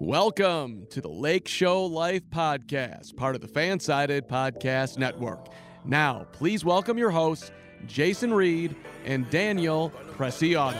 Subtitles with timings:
[0.00, 5.48] Welcome to the Lake Show Life Podcast, part of the Fansided Podcast Network.
[5.84, 7.50] Now, please welcome your hosts,
[7.84, 10.78] Jason Reed and Daniel Preciado.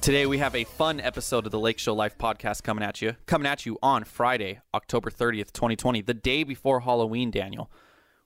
[0.00, 3.16] Today we have a fun episode of the Lake Show Life podcast coming at you.
[3.26, 7.70] Coming at you on Friday, October 30th, 2020, the day before Halloween, Daniel.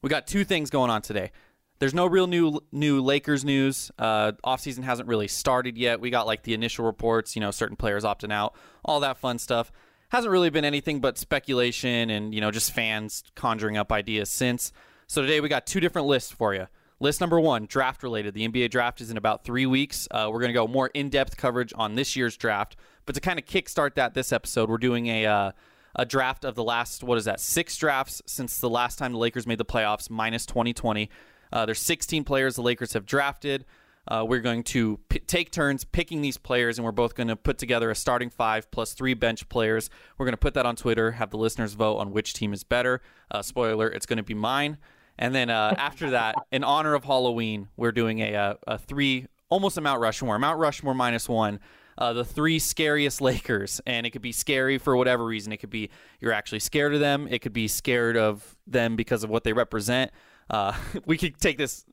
[0.04, 1.32] We got two things going on today.
[1.78, 3.90] There's no real new new Lakers news.
[3.98, 5.98] Uh, offseason hasn't really started yet.
[5.98, 9.38] We got like the initial reports, you know, certain players opting out, all that fun
[9.38, 9.72] stuff.
[10.10, 14.72] Hasn't really been anything but speculation and, you know, just fans conjuring up ideas since.
[15.06, 16.66] So today we got two different lists for you.
[17.00, 18.34] List number one, draft related.
[18.34, 20.06] The NBA draft is in about three weeks.
[20.10, 22.76] Uh, we're going to go more in depth coverage on this year's draft.
[23.06, 25.24] But to kind of kickstart that this episode, we're doing a.
[25.24, 25.52] Uh,
[25.96, 29.18] a draft of the last what is that six drafts since the last time the
[29.18, 31.08] Lakers made the playoffs minus 2020.
[31.52, 33.64] Uh, there's 16 players the Lakers have drafted.
[34.06, 37.36] Uh, we're going to p- take turns picking these players, and we're both going to
[37.36, 39.88] put together a starting five plus three bench players.
[40.18, 42.64] We're going to put that on Twitter, have the listeners vote on which team is
[42.64, 43.00] better.
[43.30, 44.76] Uh, spoiler: it's going to be mine.
[45.18, 49.26] And then uh, after that, in honor of Halloween, we're doing a, a, a three,
[49.48, 51.60] almost a Mount Rushmore, Mount Rushmore minus one
[51.98, 55.52] uh, the three scariest Lakers, and it could be scary for whatever reason.
[55.52, 57.28] It could be you're actually scared of them.
[57.30, 60.10] It could be scared of them because of what they represent.
[60.50, 60.74] Uh,
[61.06, 61.84] we could take this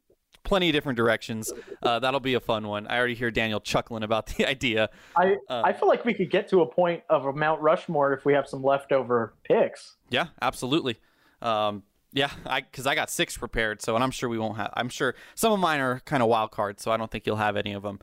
[0.44, 1.52] plenty of different directions.
[1.84, 2.88] Uh, that'll be a fun one.
[2.88, 4.90] I already hear Daniel chuckling about the idea.
[5.16, 8.14] I Uh, I feel like we could get to a point of a Mount Rushmore
[8.14, 9.98] if we have some leftover picks.
[10.10, 10.98] Yeah, absolutely.
[11.42, 14.72] Um, yeah, I because I got six prepared, so and I'm sure we won't have.
[14.74, 17.38] I'm sure some of mine are kind of wild cards, so I don't think you'll
[17.38, 18.00] have any of them.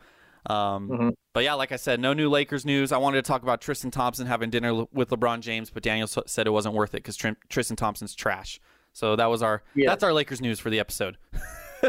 [0.51, 2.91] Um, But yeah, like I said, no new Lakers news.
[2.93, 6.47] I wanted to talk about Tristan Thompson having dinner with LeBron James, but Daniel said
[6.47, 8.61] it wasn't worth it because Tr- Tristan Thompson's trash.
[8.93, 9.91] So that was our Yeah.
[9.91, 11.17] that's our Lakers news for the episode.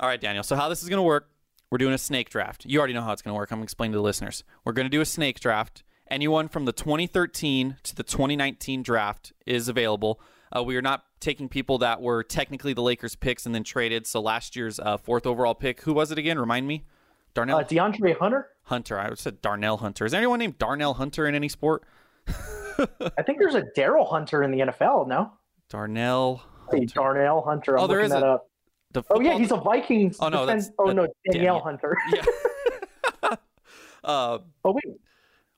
[0.00, 0.42] All right, Daniel.
[0.42, 1.28] So how this is going to work?
[1.70, 2.64] We're doing a snake draft.
[2.66, 3.50] You already know how it's going to work.
[3.50, 4.44] I'm going to explain to the listeners.
[4.64, 5.82] We're going to do a snake draft.
[6.10, 10.20] Anyone from the 2013 to the 2019 draft is available.
[10.54, 14.06] Uh, we are not taking people that were technically the Lakers picks and then traded.
[14.06, 16.38] So last year's uh, fourth overall pick, who was it again?
[16.38, 16.84] Remind me.
[17.34, 18.98] Darnell Uh, DeAndre Hunter, Hunter.
[18.98, 20.04] I would said Darnell Hunter.
[20.04, 21.82] Is there anyone named Darnell Hunter in any sport?
[22.28, 25.08] I think there's a Daryl Hunter in the NFL.
[25.08, 25.32] No,
[25.70, 26.42] Darnell.
[26.70, 27.78] Hey, Darnell Hunter.
[27.78, 28.40] I'm Oh, there is that a-
[29.10, 30.18] Oh yeah, he's a Vikings.
[30.20, 31.60] Oh, no, defense- that's- oh no, Danielle.
[31.60, 31.96] Hunter.
[32.12, 32.22] Yeah.
[34.04, 34.84] uh, oh wait,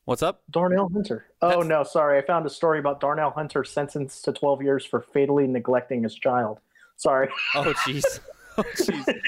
[0.04, 0.42] what's up?
[0.50, 1.26] Darnell Hunter.
[1.42, 4.84] Oh That's- no, sorry, I found a story about Darnell Hunter sentenced to 12 years
[4.84, 6.60] for fatally neglecting his child.
[6.96, 7.28] Sorry.
[7.54, 8.04] Oh, jeez.
[8.56, 9.18] Oh, jeez.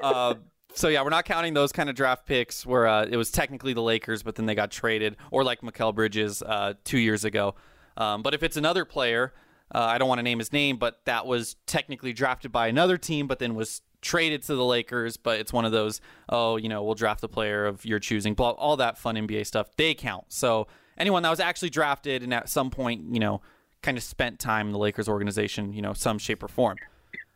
[0.00, 0.34] uh,
[0.74, 3.72] so yeah, we're not counting those kind of draft picks where uh, it was technically
[3.72, 7.56] the Lakers, but then they got traded, or like Mikal Bridges uh, two years ago.
[7.96, 9.32] Um, but if it's another player,
[9.74, 12.96] uh, I don't want to name his name, but that was technically drafted by another
[12.96, 15.16] team, but then was traded to the Lakers.
[15.16, 18.34] But it's one of those, oh, you know, we'll draft the player of your choosing,
[18.34, 19.68] blah, all that fun NBA stuff.
[19.76, 20.24] They count.
[20.28, 20.66] So
[20.98, 23.40] anyone that was actually drafted and at some point, you know,
[23.82, 26.76] kind of spent time in the Lakers organization, you know, some shape or form.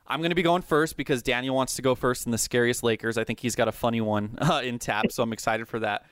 [0.06, 2.82] I'm going to be going first because Daniel wants to go first in the scariest
[2.82, 3.16] Lakers.
[3.16, 6.04] I think he's got a funny one uh, in tap, so I'm excited for that.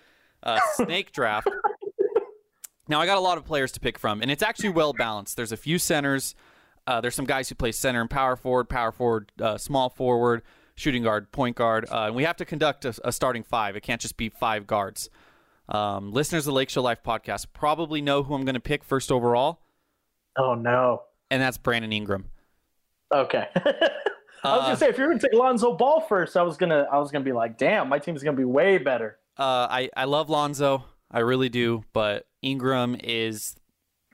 [0.42, 1.48] Uh, snake draft.
[2.88, 5.36] Now I got a lot of players to pick from, and it's actually well balanced.
[5.36, 6.34] There's a few centers.
[6.88, 10.40] Uh, there's some guys who play center and power forward, power forward, uh, small forward,
[10.74, 13.76] shooting guard, point guard, uh, and we have to conduct a, a starting five.
[13.76, 15.10] It can't just be five guards.
[15.68, 18.82] Um, listeners of the Lake Show Life podcast probably know who I'm going to pick
[18.84, 19.60] first overall,
[20.38, 21.02] Oh no.
[21.30, 22.30] and that's Brandon Ingram.
[23.14, 23.48] Okay.
[23.56, 23.60] I
[24.52, 26.98] was Uh, gonna say if you're gonna take Lonzo Ball first, I was gonna I
[26.98, 29.18] was gonna be like, damn, my team's gonna be way better.
[29.36, 33.56] Uh, I I love Lonzo, I really do, but Ingram is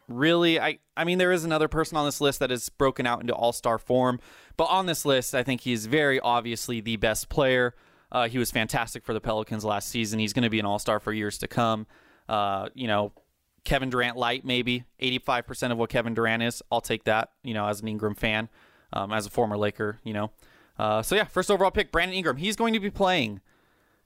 [0.08, 3.20] really I I mean there is another person on this list that is broken out
[3.20, 4.20] into all-star form,
[4.56, 7.74] but on this list I think he's very obviously the best player.
[8.12, 10.20] Uh, he was fantastic for the Pelicans last season.
[10.20, 11.86] He's going to be an all-star for years to come.
[12.28, 13.12] Uh, you know,
[13.64, 16.62] Kevin Durant light maybe 85% of what Kevin Durant is.
[16.70, 18.48] I'll take that, you know, as an Ingram fan,
[18.92, 20.30] um, as a former Laker, you know.
[20.78, 22.36] Uh, so yeah, first overall pick Brandon Ingram.
[22.36, 23.40] He's going to be playing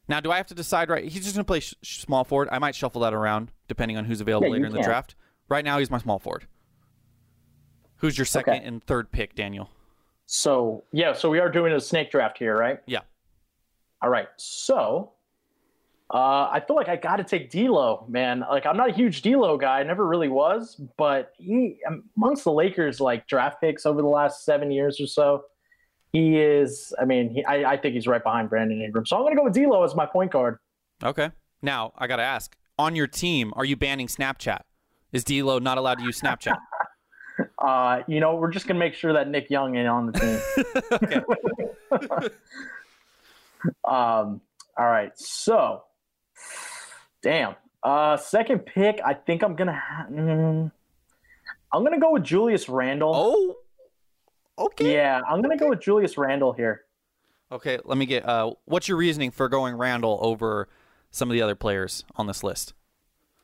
[0.08, 1.04] now, do I have to decide right?
[1.04, 2.48] He's just going to play sh- small forward.
[2.50, 5.14] I might shuffle that around depending on who's available Yeah, later in the draft.
[5.48, 6.46] Right now, he's my small forward.
[7.96, 8.64] Who's your second Okay.
[8.64, 9.70] and third pick, Daniel?
[10.26, 12.80] So yeah, so we are doing a snake draft here, right?
[12.86, 13.00] Yeah.
[14.02, 14.28] All right.
[14.36, 15.12] So
[16.12, 18.44] uh, I feel like I got to take D'Lo, man.
[18.48, 21.78] Like I'm not a huge D'Lo guy, I never really was, but he
[22.16, 25.44] amongst the Lakers like draft picks over the last seven years or so,
[26.12, 26.94] he is.
[27.00, 29.06] I mean, he, I, I think he's right behind Brandon Ingram.
[29.06, 30.58] So I'm gonna go with D'Lo as my point guard.
[31.02, 31.30] Okay.
[31.62, 34.60] Now, I got to ask on your team, are you banning Snapchat?
[35.12, 36.56] Is D'Lo not allowed to use Snapchat?
[37.56, 41.22] Uh, you know, we're just gonna make sure that Nick Young ain't on the team.
[43.84, 44.40] um,
[44.76, 45.84] all right, so
[47.22, 47.54] damn.
[47.82, 49.80] Uh, second pick, I think I'm gonna.
[49.80, 50.72] Ha- mm,
[51.72, 53.12] I'm gonna go with Julius Randle.
[53.14, 53.56] Oh,
[54.64, 54.94] okay.
[54.94, 56.82] Yeah, I'm gonna go with Julius Randle here.
[57.52, 58.28] Okay, let me get.
[58.28, 60.68] Uh, what's your reasoning for going Randle over
[61.12, 62.74] some of the other players on this list?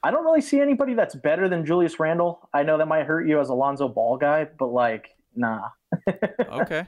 [0.05, 2.47] I don't really see anybody that's better than Julius Randle.
[2.53, 5.69] I know that might hurt you as a Lonzo Ball guy, but like, nah.
[6.53, 6.87] Okay,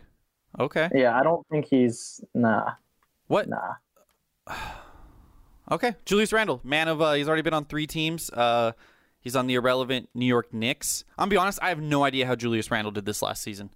[0.61, 0.91] okay.
[0.95, 2.73] Yeah, I don't think he's nah,
[3.27, 3.49] What?
[3.49, 3.75] nah.
[5.69, 7.03] Okay, Julius Randle, man of.
[7.03, 8.31] Uh, he's already been on three teams.
[8.31, 8.71] Uh,
[9.19, 11.03] he's on the irrelevant New York Knicks.
[11.19, 11.59] I'm gonna be honest.
[11.61, 13.71] I have no idea how Julius Randle did this last season.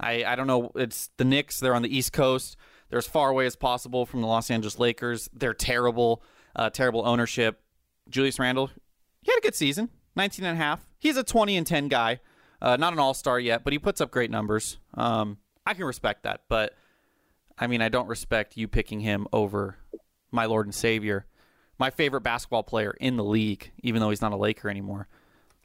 [0.00, 0.72] I I don't know.
[0.74, 1.60] It's the Knicks.
[1.60, 2.56] They're on the East Coast.
[2.88, 5.28] They're as far away as possible from the Los Angeles Lakers.
[5.34, 6.22] They're terrible.
[6.56, 7.60] Uh, terrible ownership.
[8.10, 8.70] Julius Randle,
[9.22, 10.86] he had a good season, 19 and a half.
[10.98, 12.20] He's a 20 and 10 guy.
[12.60, 14.78] Uh, not an all star yet, but he puts up great numbers.
[14.94, 16.74] Um, I can respect that, but
[17.58, 19.76] I mean, I don't respect you picking him over
[20.30, 21.26] my Lord and Savior,
[21.78, 25.08] my favorite basketball player in the league, even though he's not a Laker anymore,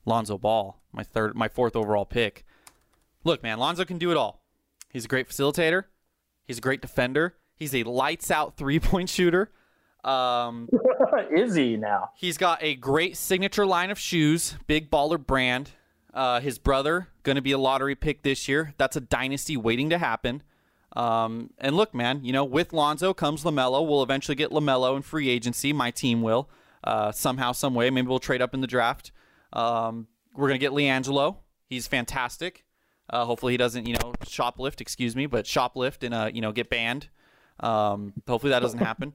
[0.05, 2.45] Lonzo Ball, my third, my fourth overall pick.
[3.23, 4.43] Look, man, Lonzo can do it all.
[4.89, 5.85] He's a great facilitator.
[6.45, 7.35] He's a great defender.
[7.55, 9.51] He's a lights out three point shooter.
[10.03, 10.69] Um,
[11.35, 12.11] Is he now?
[12.15, 15.71] He's got a great signature line of shoes, big baller brand.
[16.13, 18.73] Uh, his brother going to be a lottery pick this year.
[18.77, 20.43] That's a dynasty waiting to happen.
[20.95, 23.87] Um, and look, man, you know, with Lonzo comes LaMelo.
[23.87, 25.73] We'll eventually get LaMelo in free agency.
[25.73, 26.49] My team will
[26.83, 27.89] uh, somehow, some way.
[27.89, 29.11] Maybe we'll trade up in the draft.
[29.53, 31.37] Um, we're gonna get LiAngelo.
[31.67, 32.63] He's fantastic.
[33.09, 34.81] Uh, hopefully he doesn't, you know, shoplift.
[34.81, 37.09] Excuse me, but shoplift and uh, you know, get banned.
[37.59, 39.13] Um, hopefully that doesn't happen.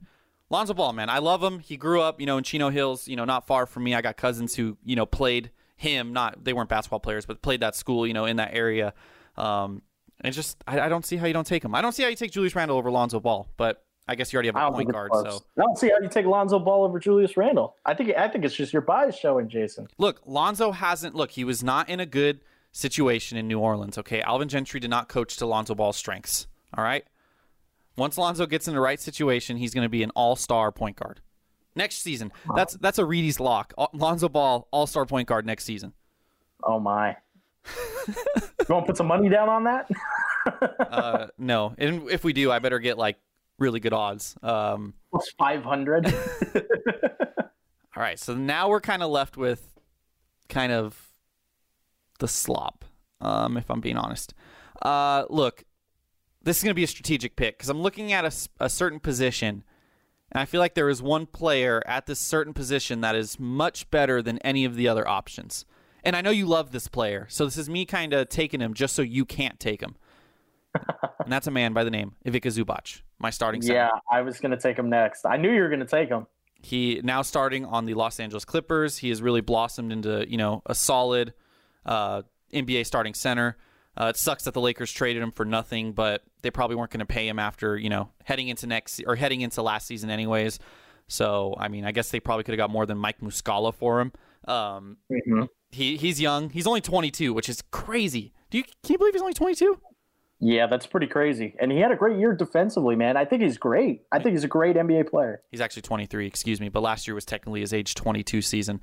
[0.50, 1.59] Lonzo Ball, man, I love him.
[1.59, 3.95] He grew up, you know, in Chino Hills, you know, not far from me.
[3.95, 6.12] I got cousins who, you know, played him.
[6.12, 8.95] Not they weren't basketball players, but played that school, you know, in that area.
[9.37, 9.83] Um,
[10.23, 11.75] and just I, I don't see how you don't take him.
[11.75, 14.39] I don't see how you take Julius Randle over Lonzo Ball, but I guess you
[14.39, 15.11] already have a point guard.
[15.12, 17.77] So I don't see how you take Lonzo Ball over Julius Randle.
[17.85, 19.87] I think I think it's just your bias showing, Jason.
[19.99, 21.15] look, Lonzo hasn't.
[21.15, 22.41] Look, he was not in a good
[22.73, 23.99] situation in New Orleans.
[23.99, 26.47] Okay, Alvin Gentry did not coach to Lonzo Ball's strengths.
[26.77, 27.05] All right.
[27.99, 31.21] Once Lonzo gets in the right situation, he's going to be an all-star point guard
[31.75, 32.33] next season.
[32.55, 33.75] That's that's a Reedy's lock.
[33.93, 35.93] Lonzo Ball, all-star point guard next season.
[36.62, 37.17] Oh my.
[38.06, 38.15] you
[38.69, 39.91] want to put some money down on that?
[40.81, 43.19] Uh, no, and if we do, I better get like
[43.59, 44.35] really good odds.
[44.43, 46.06] Um, Plus five hundred.
[46.56, 46.62] all
[47.97, 49.79] right, so now we're kind of left with
[50.49, 51.11] kind of
[52.19, 52.87] the slop,
[53.21, 54.33] um, if I'm being honest.
[54.81, 55.65] Uh, look,
[56.49, 59.65] this is going to be a strategic pick because I'm looking at a certain position,
[60.33, 63.91] and I feel like there is one player at this certain position that is much
[63.91, 65.67] better than any of the other options.
[66.03, 68.73] And I know you love this player, so this is me kind of taking him
[68.73, 69.97] just so you can't take him.
[70.75, 73.75] and that's a man by the name Ivica Zubac, my starting center.
[73.75, 75.27] yeah, I was gonna take him next.
[75.27, 76.27] I knew you were gonna take him.
[76.62, 78.97] He now starting on the Los Angeles Clippers.
[78.97, 81.35] He has really blossomed into you know a solid
[81.85, 82.23] uh,
[82.55, 83.59] NBA starting center.
[83.99, 87.00] Uh, it sucks that the Lakers traded him for nothing, but they probably weren't going
[87.00, 90.58] to pay him after you know heading into next or heading into last season anyways.
[91.08, 94.00] So I mean, I guess they probably could have got more than Mike Muscala for
[94.00, 94.12] him.
[94.46, 94.99] Um,
[95.70, 96.50] he he's young.
[96.50, 98.32] He's only 22, which is crazy.
[98.50, 99.79] Do you can you believe he's only 22?
[100.40, 101.57] Yeah, that's pretty crazy.
[101.61, 103.16] And he had a great year defensively, man.
[103.16, 104.02] I think he's great.
[104.12, 105.42] I think he's a great NBA player.
[105.50, 108.80] He's actually 23, excuse me, but last year was technically his age 22 season.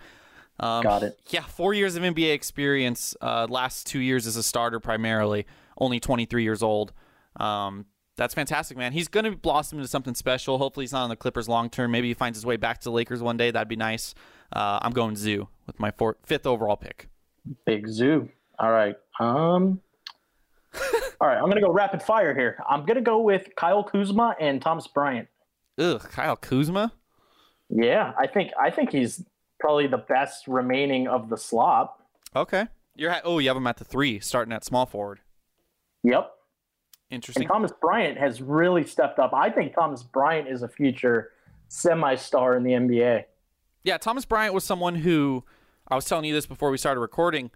[0.59, 1.19] Um, Got it.
[1.29, 3.15] Yeah, four years of NBA experience.
[3.21, 5.45] Uh, last two years as a starter primarily.
[5.77, 6.91] Only 23 years old.
[7.37, 7.85] Um,
[8.17, 8.93] that's fantastic, man.
[8.93, 10.57] He's going to blossom into something special.
[10.57, 11.91] Hopefully, he's not on the Clippers long term.
[11.91, 13.51] Maybe he finds his way back to the Lakers one day.
[13.51, 14.15] That'd be nice.
[14.53, 17.09] Uh, I'm going Zoo with my fourth, fifth overall pick.
[17.65, 18.29] Big zoo.
[18.57, 18.95] All right.
[19.19, 19.81] Um.
[21.21, 21.37] all right.
[21.37, 22.57] I'm gonna go rapid fire here.
[22.67, 25.27] I'm gonna go with Kyle Kuzma and Thomas Bryant.
[25.77, 26.93] Ugh, Kyle Kuzma.
[27.69, 29.23] Yeah, I think I think he's
[29.59, 32.01] probably the best remaining of the slop.
[32.35, 35.19] Okay, you're ha- oh you have him at the three, starting at small forward.
[36.03, 36.31] Yep.
[37.11, 37.43] Interesting.
[37.43, 39.33] And Thomas Bryant has really stepped up.
[39.33, 41.31] I think Thomas Bryant is a future
[41.67, 43.25] semi-star in the NBA.
[43.83, 45.43] Yeah, Thomas Bryant was someone who
[45.87, 47.51] I was telling you this before we started recording.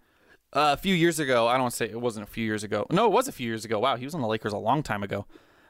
[0.52, 2.64] Uh, a few years ago, I don't want to say it wasn't a few years
[2.64, 2.86] ago.
[2.92, 3.80] No, it was a few years ago.
[3.80, 5.26] Wow, he was on the Lakers a long time ago.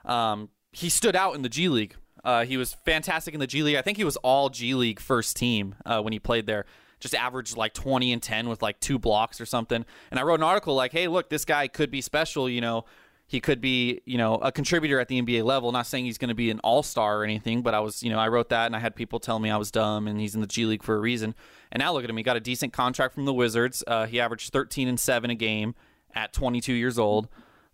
[0.06, 1.96] Um, he stood out in the G League.
[2.24, 3.76] Uh, he was fantastic in the G League.
[3.76, 6.66] I think he was all G League first team uh, when he played there.
[7.00, 9.86] Just averaged like 20 and 10 with like two blocks or something.
[10.12, 12.50] And I wrote an article like, hey, look, this guy could be special.
[12.50, 12.86] You know,
[13.30, 15.72] he could be, you know, a contributor at the NBA level.
[15.72, 18.10] Not saying he's going to be an all star or anything, but I was, you
[18.10, 20.34] know, I wrote that and I had people tell me I was dumb and he's
[20.34, 21.36] in the G League for a reason.
[21.72, 22.18] And now look at him.
[22.18, 23.84] He got a decent contract from the Wizards.
[23.86, 25.76] Uh, he averaged 13 and 7 a game.
[26.16, 27.28] at 22 years old.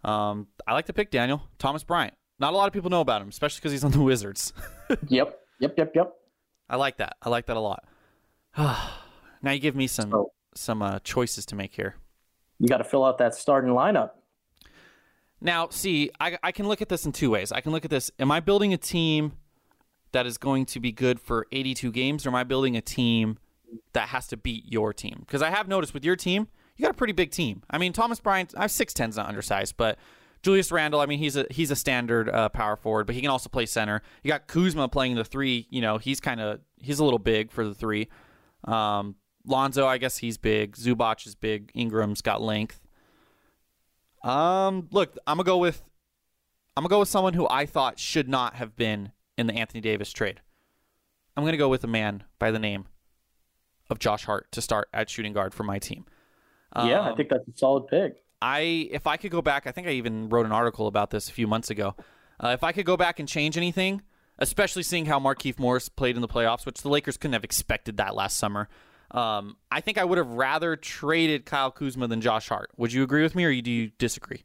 [0.03, 2.13] Um, I like to pick Daniel Thomas Bryant.
[2.38, 4.51] Not a lot of people know about him, especially because he's on the Wizards.
[5.07, 5.39] Yep.
[5.62, 5.74] Yep.
[5.77, 5.91] Yep.
[5.95, 6.13] Yep.
[6.69, 7.15] I like that.
[7.24, 7.85] I like that a lot.
[8.57, 11.95] now you give me some So- some uh, choices to make here.
[12.59, 14.12] You got to fill out that starting lineup.
[15.45, 17.51] Now, see, I, I can look at this in two ways.
[17.51, 19.33] I can look at this: Am I building a team
[20.11, 23.37] that is going to be good for 82 games, or am I building a team
[23.93, 25.17] that has to beat your team?
[25.19, 27.61] Because I have noticed with your team, you got a pretty big team.
[27.69, 29.99] I mean, Thomas Bryant, I have six tens, not undersized, but
[30.41, 33.29] Julius Randle, I mean, he's a he's a standard uh, power forward, but he can
[33.29, 34.01] also play center.
[34.23, 35.67] You got Kuzma playing the three.
[35.69, 38.09] You know, he's kind of he's a little big for the three.
[38.63, 40.75] Um, Lonzo, I guess he's big.
[40.75, 41.69] Zubac is big.
[41.75, 42.79] Ingram's got length.
[44.25, 45.84] Um, look, I'm gonna go with
[46.75, 49.82] I'm gonna go with someone who I thought should not have been in the Anthony
[49.82, 50.41] Davis trade.
[51.38, 52.86] I'm gonna go with a man by the name
[53.89, 56.05] of Josh Hart to start at shooting guard for my team.
[56.75, 58.24] yeah, I Um, think that's a solid pick.
[58.41, 61.29] I if I could go back, I think I even wrote an article about this
[61.29, 61.96] a few months ago.
[62.44, 64.01] Uh, if I could go back and change anything,
[64.39, 67.98] especially seeing how Markieff Morris played in the playoffs, which the Lakers couldn't have expected
[67.98, 68.67] that last summer.
[69.15, 72.69] Um, I think I would have rather traded Kyle Kuzma than Josh Hart.
[72.75, 74.43] Would you agree with me, or do you disagree?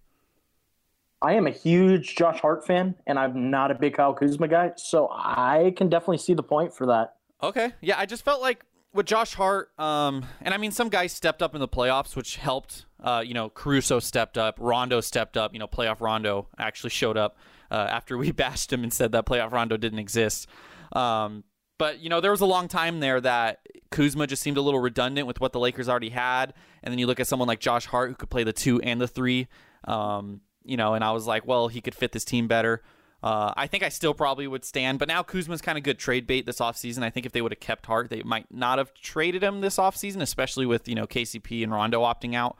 [1.23, 4.73] I am a huge Josh Hart fan, and I'm not a big Kyle Kuzma guy,
[4.77, 7.17] so I can definitely see the point for that.
[7.43, 7.73] Okay.
[7.81, 11.43] Yeah, I just felt like with Josh Hart, um, and I mean, some guys stepped
[11.43, 12.87] up in the playoffs, which helped.
[13.03, 15.53] Uh, you know, Caruso stepped up, Rondo stepped up.
[15.53, 17.37] You know, playoff Rondo actually showed up
[17.71, 20.47] uh, after we bashed him and said that playoff Rondo didn't exist.
[20.93, 21.45] Um,
[21.81, 24.81] but you know, there was a long time there that Kuzma just seemed a little
[24.81, 27.87] redundant with what the Lakers already had, and then you look at someone like Josh
[27.87, 29.49] Hart who could play the two and the three.
[29.85, 32.83] Um, you know, and I was like, well, he could fit this team better.
[33.23, 36.27] Uh, I think I still probably would stand, but now Kuzma's kind of good trade
[36.27, 37.03] bait this offseason.
[37.03, 39.79] I think if they would have kept Hart, they might not have traded him this
[39.79, 42.59] offseason, especially with, you know, KCP and Rondo opting out.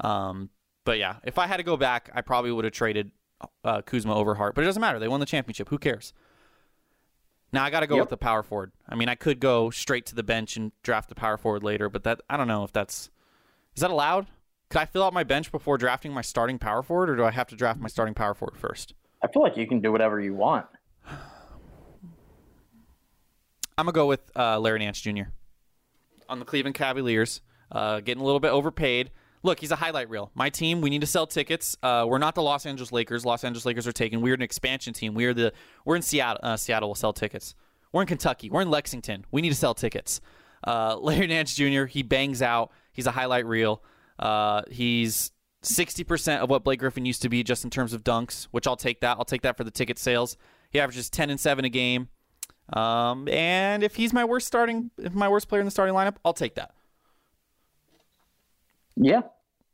[0.00, 0.48] Um,
[0.86, 3.10] but yeah, if I had to go back, I probably would have traded
[3.62, 4.98] uh, Kuzma over Hart, but it doesn't matter.
[4.98, 5.68] They won the championship.
[5.68, 6.14] Who cares?
[7.54, 8.02] Now I got to go Yep.
[8.02, 8.72] with the power forward.
[8.88, 11.88] I mean, I could go straight to the bench and draft the power forward later,
[11.88, 13.10] but that I don't know if that's
[13.76, 14.26] is that allowed?
[14.70, 17.30] Could I fill out my bench before drafting my starting power forward, or do I
[17.30, 18.94] have to draft my starting power forward first?
[19.22, 20.66] I feel like you can do whatever you want.
[21.06, 21.16] I'm
[23.86, 25.30] gonna go with uh, Larry Nance Jr.
[26.28, 29.12] on the Cleveland Cavaliers, uh, getting a little bit overpaid.
[29.44, 30.30] Look, he's a highlight reel.
[30.34, 31.76] My team, we need to sell tickets.
[31.82, 33.26] Uh, we're not the Los Angeles Lakers.
[33.26, 34.22] Los Angeles Lakers are taken.
[34.22, 35.12] We're an expansion team.
[35.12, 35.52] We're the
[35.84, 36.40] we're in Seattle.
[36.42, 37.54] Uh, Seattle will sell tickets.
[37.92, 38.48] We're in Kentucky.
[38.48, 39.26] We're in Lexington.
[39.30, 40.22] We need to sell tickets.
[40.66, 41.84] Uh, Larry Nance Jr.
[41.84, 42.72] He bangs out.
[42.92, 43.84] He's a highlight reel.
[44.18, 45.30] Uh, he's
[45.62, 48.76] 60% of what Blake Griffin used to be just in terms of dunks, which I'll
[48.76, 49.18] take that.
[49.18, 50.38] I'll take that for the ticket sales.
[50.70, 52.08] He averages 10 and 7 a game.
[52.72, 56.16] Um, and if he's my worst starting, if my worst player in the starting lineup,
[56.24, 56.74] I'll take that.
[58.96, 59.22] Yeah,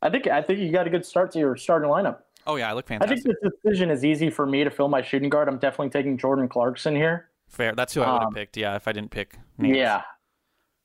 [0.02, 2.18] I think I think you got a good start to your starting lineup.
[2.46, 3.18] Oh yeah, I look fantastic.
[3.18, 5.48] I think this decision is easy for me to fill my shooting guard.
[5.48, 7.28] I'm definitely taking Jordan Clarkson here.
[7.48, 7.74] Fair.
[7.74, 8.56] That's who I would have Um, picked.
[8.56, 9.38] Yeah, if I didn't pick.
[9.58, 9.76] Nance.
[9.76, 10.02] Yeah.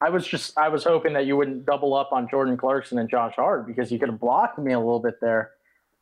[0.02, 3.10] I was just I was hoping that you wouldn't double up on Jordan Clarkson and
[3.10, 5.52] Josh Hart because you could have blocked me a little bit there.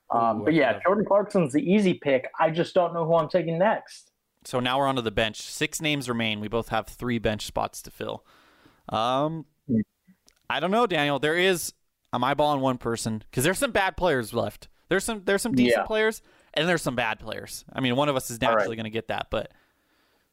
[0.10, 0.80] Um, Ooh, but yeah.
[0.84, 2.28] Jordan Clarkson's the easy pick.
[2.40, 4.12] I just don't know who I'm taking next.
[4.46, 5.42] So now we're onto the bench.
[5.42, 6.40] Six names remain.
[6.40, 8.26] We both have three bench spots to fill.
[8.90, 9.46] Um,
[10.50, 11.20] I don't know, Daniel.
[11.20, 11.74] There is.
[12.14, 14.70] I'm eyeballing one person because there's some bad players left.
[14.88, 15.86] There's some there's some decent Yeah.
[15.88, 16.22] players
[16.54, 17.66] and there's some bad players.
[17.74, 18.56] I mean, one of us is All right.
[18.58, 19.52] naturally going to get that, but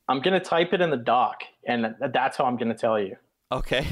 [0.08, 3.16] I'm gonna type it in the doc, and that's how I'm gonna tell you.
[3.50, 3.86] okay.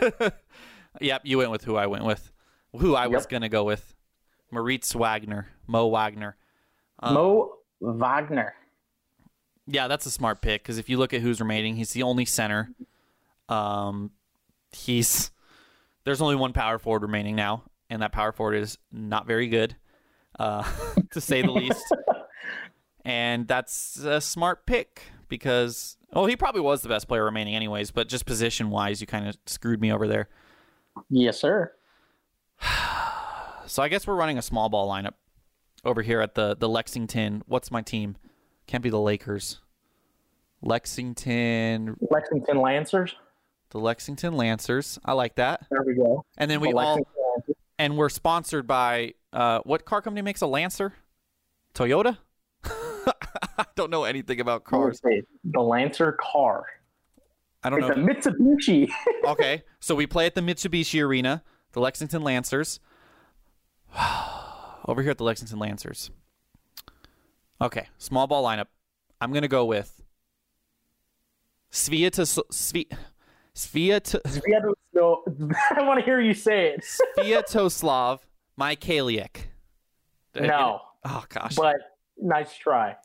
[1.00, 2.30] yep, you went with who I went with.
[2.78, 3.94] Who I was going to go with.
[4.50, 6.36] Moritz Wagner, Mo Wagner.
[7.00, 8.54] Um, Mo Wagner.
[9.66, 12.24] Yeah, that's a smart pick because if you look at who's remaining, he's the only
[12.24, 12.70] center.
[13.48, 14.10] Um,
[14.72, 15.30] he's
[16.06, 19.76] there's only one power forward remaining now, and that power forward is not very good,
[20.38, 20.62] uh,
[21.10, 21.84] to say the least.
[23.04, 27.90] And that's a smart pick because well, he probably was the best player remaining, anyways.
[27.90, 30.28] But just position wise, you kind of screwed me over there.
[31.10, 31.72] Yes, sir.
[33.68, 35.14] So I guess we're running a small ball lineup
[35.84, 37.42] over here at the the Lexington.
[37.46, 38.16] What's my team?
[38.68, 39.58] Can't be the Lakers.
[40.62, 43.16] Lexington Lexington Lancers.
[43.76, 44.98] The Lexington Lancers.
[45.04, 45.66] I like that.
[45.70, 46.24] There we go.
[46.38, 47.56] And then we The all Lancers.
[47.78, 50.94] and we're sponsored by uh, what car company makes a Lancer?
[51.74, 52.16] Toyota.
[52.64, 55.02] I don't know anything about cars.
[55.02, 56.64] The Lancer car.
[57.62, 58.30] I don't It's a.
[58.30, 58.90] Mitsubishi.
[59.26, 61.42] okay, so we play at the Mitsubishi Arena,
[61.72, 62.80] the Lexington Lancers.
[64.88, 66.10] Over here at the Lexington Lancers.
[67.60, 68.68] Okay, small ball lineup.
[69.20, 70.02] I'm gonna go with
[71.70, 72.96] Svia to Svia
[73.56, 76.84] Svia Sviatoslav- I want to hear you say it.
[77.18, 78.20] Sviatoslav
[78.56, 79.44] Mike Kaliak.
[80.38, 81.54] No, Oh gosh.
[81.56, 81.76] but
[82.18, 82.96] nice try.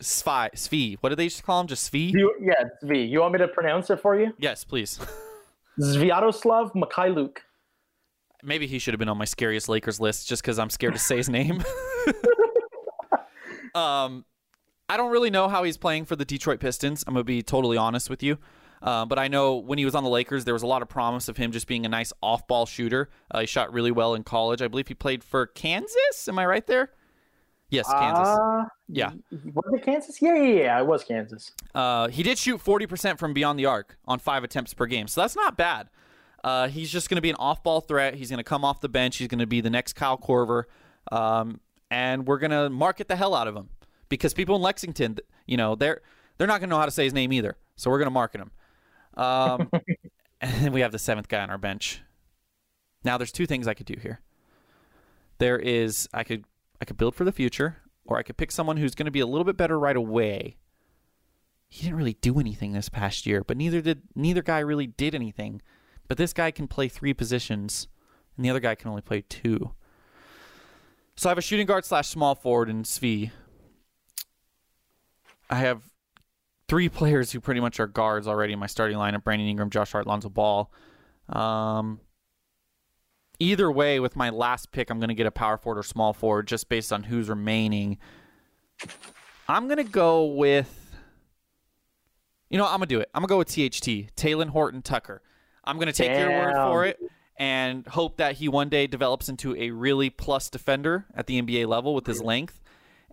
[0.00, 0.50] Svi.
[0.54, 0.96] Svi.
[1.00, 1.66] What do they just call him?
[1.68, 2.10] Just Svi?
[2.12, 3.02] You, yeah, it's V.
[3.04, 4.32] You want me to pronounce it for you?
[4.38, 4.98] Yes, please.
[5.80, 7.36] Sviatoslav Mykhailiuk.
[8.42, 10.98] Maybe he should have been on my scariest Lakers list just because I'm scared to
[10.98, 11.62] say his name.
[13.74, 14.24] um,
[14.88, 17.04] I don't really know how he's playing for the Detroit Pistons.
[17.06, 18.38] I'm gonna be totally honest with you.
[18.82, 20.88] Uh, but I know when he was on the Lakers, there was a lot of
[20.88, 23.10] promise of him just being a nice off-ball shooter.
[23.30, 24.62] Uh, he shot really well in college.
[24.62, 26.28] I believe he played for Kansas.
[26.28, 26.90] Am I right there?
[27.68, 28.26] Yes, Kansas.
[28.26, 29.12] Uh, yeah.
[29.54, 30.20] Was it Kansas?
[30.20, 30.80] Yeah, yeah, yeah.
[30.80, 31.52] It was Kansas.
[31.74, 35.20] Uh, he did shoot 40% from beyond the arc on five attempts per game, so
[35.20, 35.88] that's not bad.
[36.42, 38.14] Uh, he's just going to be an off-ball threat.
[38.14, 39.18] He's going to come off the bench.
[39.18, 40.64] He's going to be the next Kyle Korver,
[41.12, 41.60] um,
[41.90, 43.68] and we're going to market the hell out of him
[44.08, 46.00] because people in Lexington, you know, they're
[46.38, 47.56] they're not going to know how to say his name either.
[47.76, 48.50] So we're going to market him.
[49.20, 49.70] Um,
[50.40, 52.02] and then we have the seventh guy on our bench.
[53.04, 54.20] Now, there's two things I could do here.
[55.38, 56.44] There is I could
[56.80, 59.20] I could build for the future, or I could pick someone who's going to be
[59.20, 60.56] a little bit better right away
[61.70, 65.14] he didn't really do anything this past year, but neither did neither guy really did
[65.14, 65.62] anything.
[66.08, 67.86] But this guy can play three positions,
[68.36, 69.70] and the other guy can only play two.
[71.14, 73.30] So I have a shooting guard slash small forward in Svi.
[75.48, 75.82] I have
[76.70, 79.90] three players who pretty much are guards already in my starting lineup: Brandon Ingram, Josh
[79.90, 80.72] Hart, Lonzo Ball.
[81.28, 82.00] Um,
[83.40, 86.12] either way, with my last pick, I'm going to get a power forward or small
[86.12, 87.98] forward just based on who's remaining.
[89.48, 90.76] I'm going to go with.
[92.50, 93.08] You know, I'm gonna do it.
[93.14, 95.22] I'm gonna go with THT, Talen Horton Tucker.
[95.62, 96.98] I'm gonna take your word for it
[97.36, 101.68] and hope that he one day develops into a really plus defender at the NBA
[101.68, 102.60] level with his length.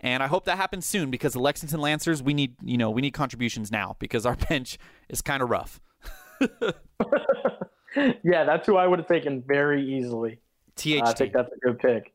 [0.00, 3.02] And I hope that happens soon because the Lexington Lancers, we need you know we
[3.02, 4.78] need contributions now because our bench
[5.08, 5.80] is kind of rough.
[8.22, 10.38] Yeah, that's who I would have taken very easily.
[10.76, 11.02] THT.
[11.02, 12.12] I think that's a good pick.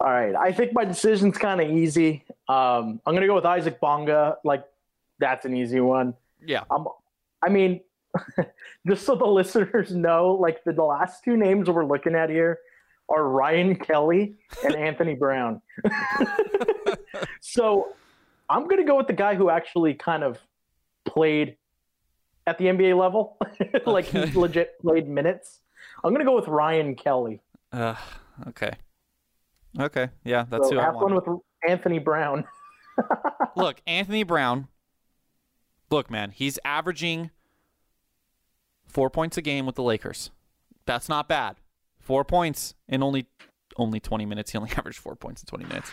[0.00, 2.24] All right, I think my decision's kind of easy.
[2.48, 4.36] Um, I'm gonna go with Isaac Bonga.
[4.44, 4.64] Like,
[5.18, 6.14] that's an easy one.
[6.44, 6.64] yeah.
[6.70, 6.88] Um,
[7.42, 7.80] I mean,
[8.86, 12.58] just so the listeners know, like the, the last two names we're looking at here
[13.08, 15.60] are Ryan Kelly and Anthony Brown.
[17.40, 17.88] so
[18.48, 20.38] I'm gonna go with the guy who actually kind of
[21.04, 21.56] played
[22.46, 23.38] at the NBA level,
[23.86, 25.60] like he legit played minutes.
[26.02, 27.40] I'm gonna go with Ryan Kelly.
[27.72, 27.94] Uh,
[28.48, 28.72] okay.
[29.78, 30.08] Okay.
[30.24, 31.24] Yeah, that's so who I have want.
[31.24, 32.44] fun with Anthony Brown.
[33.56, 34.68] look, Anthony Brown.
[35.90, 37.30] Look, man, he's averaging
[38.94, 40.30] four points a game with the Lakers.
[40.86, 41.56] That's not bad.
[42.00, 43.26] Four points in only
[43.76, 44.52] only 20 minutes.
[44.52, 45.90] He only averaged four points in 20 minutes.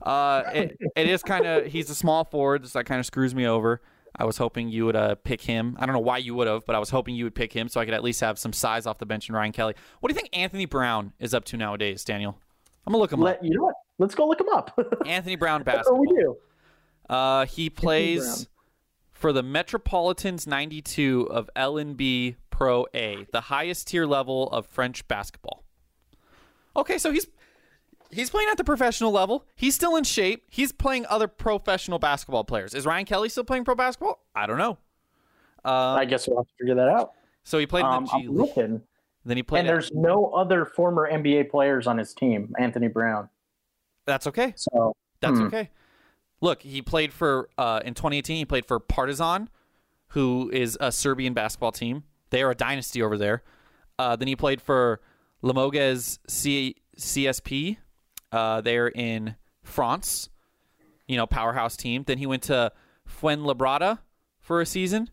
[0.00, 3.34] Uh, it, it is kind of he's a small forward, so that kind of screws
[3.34, 3.82] me over.
[4.16, 5.76] I was hoping you would uh, pick him.
[5.80, 7.68] I don't know why you would have, but I was hoping you would pick him
[7.68, 9.74] so I could at least have some size off the bench in Ryan Kelly.
[9.98, 12.38] What do you think Anthony Brown is up to nowadays, Daniel?
[12.86, 13.74] I'm gonna look him Let you know what?
[13.98, 14.72] Let's go look him up.
[14.78, 15.02] up.
[15.06, 16.00] Anthony Brown That's what basketball.
[16.00, 16.36] we do.
[17.08, 18.46] Uh, he plays
[19.12, 25.64] for the Metropolitans 92 of LNB Pro A, the highest tier level of French basketball.
[26.76, 27.26] Okay, so he's
[28.12, 29.44] he's playing at the professional level.
[29.56, 30.44] He's still in shape.
[30.48, 32.72] He's playing other professional basketball players.
[32.72, 34.20] Is Ryan Kelly still playing pro basketball?
[34.36, 34.78] I don't know.
[35.64, 37.12] Uh, I guess we'll have to figure that out.
[37.42, 38.30] so he played in Um, the G I'm League.
[38.30, 38.82] looking.
[39.24, 39.60] Then he played.
[39.60, 43.28] And at- there's no other former NBA players on his team, Anthony Brown.
[44.06, 44.52] that's okay.
[44.56, 45.46] So That's Hmm.
[45.46, 45.70] okay.
[46.40, 48.36] Look, he played for uh, in 2018.
[48.36, 49.48] He played for Partizan,
[50.08, 52.04] who is a Serbian basketball team.
[52.34, 53.44] They are a dynasty over there.
[53.96, 55.00] Uh, then he played for
[55.40, 57.76] Limoges C- CSP.
[58.32, 60.30] Uh, they're in France,
[61.06, 62.02] you know, powerhouse team.
[62.04, 62.72] Then he went to
[63.08, 64.00] Fuenlabrada
[64.40, 65.10] for a season.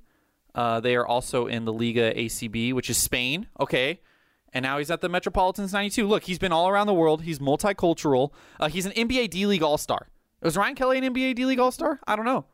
[0.55, 3.45] Uh, they are also in the Liga ACB, which is Spain.
[3.59, 4.01] Okay.
[4.51, 6.07] And now he's at the Metropolitans 92.
[6.07, 7.21] Look, he's been all around the world.
[7.21, 8.31] He's multicultural.
[8.59, 10.07] Uh, he's an NBA D League All Star.
[10.41, 11.99] Was Ryan Kelly an NBA D League All Star?
[12.07, 12.45] I don't know.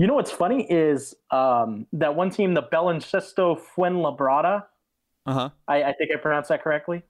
[0.00, 4.64] You know what's funny is um, that one team, the Baloncesto Fuenlabrada.
[5.26, 5.50] Uh huh.
[5.68, 7.02] I, I think I pronounced that correctly.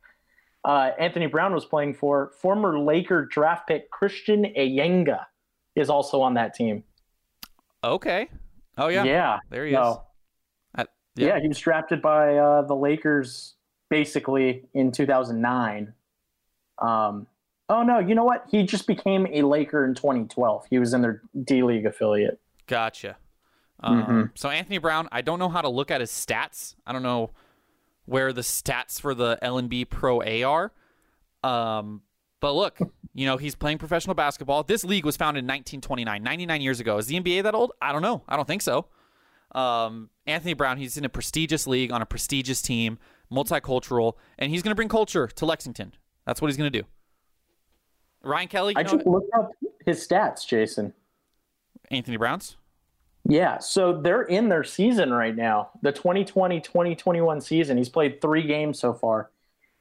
[0.65, 5.25] Uh, Anthony Brown was playing for former Laker draft pick Christian Eyenga
[5.77, 6.83] is also on that team.
[7.85, 8.29] Okay.
[8.77, 9.05] Oh yeah.
[9.05, 10.03] yeah, There he no.
[10.77, 10.85] is.
[10.85, 11.39] I- yeah.
[11.39, 13.55] he was drafted by uh, the Lakers
[13.89, 15.95] basically in 2009.
[16.83, 17.29] Um,
[17.69, 18.47] oh no, you know what?
[18.51, 20.67] He just became a Laker in 2012.
[20.69, 22.41] He was in their D League affiliate.
[22.71, 23.17] Gotcha.
[23.81, 24.31] Um, Mhm.
[24.39, 26.77] So Anthony Brown, I don't know how to look at his stats.
[26.87, 27.31] I don't know
[28.05, 30.73] where the stats for the LNB Pro A are.
[31.43, 32.03] Um,
[32.39, 32.79] but look,
[33.13, 34.63] you know he's playing professional basketball.
[34.63, 36.97] This league was founded in 1929, 99 years ago.
[36.99, 37.73] Is the NBA that old?
[37.83, 38.23] I don't know.
[38.29, 38.87] I don't think so.
[39.53, 42.99] Um, Anthony Brown, he's in a prestigious league on a prestigious team,
[43.33, 45.93] multicultural, and he's going to bring culture to Lexington.
[46.25, 46.87] That's what he's going to do.
[48.23, 49.51] Ryan Kelly, you I know, just looked up
[49.85, 50.93] his stats, Jason.
[51.91, 52.57] Anthony Brown's.
[53.31, 55.71] Yeah, so they're in their season right now.
[55.83, 57.77] The 2020-2021 season.
[57.77, 59.31] He's played 3 games so far.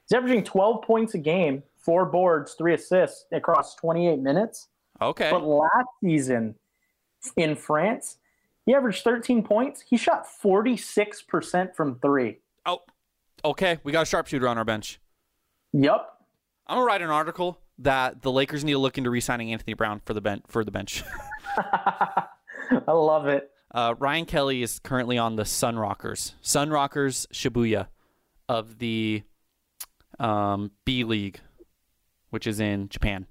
[0.07, 4.67] He's averaging 12 points a game, 4 boards, 3 assists across 28 minutes.
[5.01, 5.29] Okay.
[5.31, 6.55] But last season
[7.37, 8.17] in France,
[8.65, 9.81] he averaged 13 points.
[9.81, 12.37] He shot 46% from 3.
[12.65, 12.79] oh,
[13.43, 13.79] okay.
[13.83, 14.99] We got a sharpshooter on our bench.
[15.73, 16.17] Yup.
[16.67, 20.01] I'm gonna write an article that the Lakers need to look into re-signing Anthony Brown
[20.05, 20.43] for the bench.
[20.47, 21.03] For the bench.
[22.87, 23.49] I love it.
[23.71, 27.87] Uh, Ryan Kelly is currently on the Sun Rockers, Sun Rockers Shibuya,
[28.47, 29.21] of the
[30.19, 31.39] um, B League,
[32.31, 33.27] which is in Japan.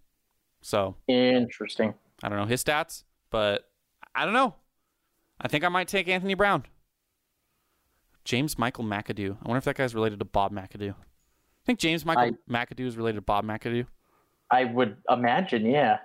[0.61, 1.95] So Interesting.
[2.23, 3.69] I don't know his stats, but
[4.15, 4.55] I don't know.
[5.41, 6.65] I think I might take Anthony Brown.
[8.25, 9.37] James Michael McAdoo.
[9.43, 10.91] I wonder if that guy's related to Bob McAdoo.
[10.91, 13.87] I think James Michael McAdoo is related to Bob McAdoo.
[14.51, 15.99] I would imagine, yeah.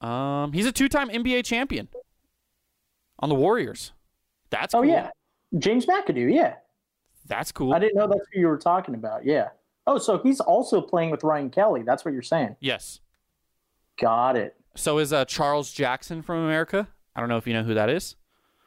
[0.00, 1.88] Um, he's a two-time NBA champion
[3.20, 3.92] on the Warriors.
[4.50, 4.90] That's Oh cool.
[4.90, 5.10] yeah,
[5.58, 6.32] James McAdoo.
[6.34, 6.54] Yeah,
[7.26, 7.72] That's cool.
[7.72, 9.24] I didn't know that's who you were talking about.
[9.24, 9.48] Yeah.
[9.86, 11.82] Oh, so he's also playing with Ryan Kelly.
[11.84, 12.56] That's what you're saying.
[12.60, 13.00] Yes.
[14.00, 14.54] Got it.
[14.76, 16.88] So is uh, Charles Jackson from America?
[17.14, 18.16] I don't know if you know who that is.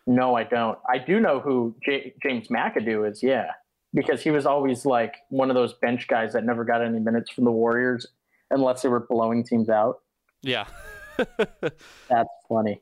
[0.06, 0.78] No, I don't.
[0.90, 3.24] I do know who J- James McAdoo is.
[3.24, 3.52] Yeah,
[3.94, 7.32] because he was always like one of those bench guys that never got any minutes
[7.32, 8.06] from the Warriors
[8.52, 10.00] unless they were blowing teams out.
[10.42, 10.66] Yeah.
[11.18, 12.82] That's funny.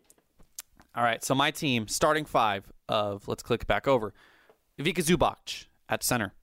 [0.95, 1.23] All right.
[1.23, 4.13] So my team, starting five of let's click back over.
[4.79, 6.33] Vika Zubac at center.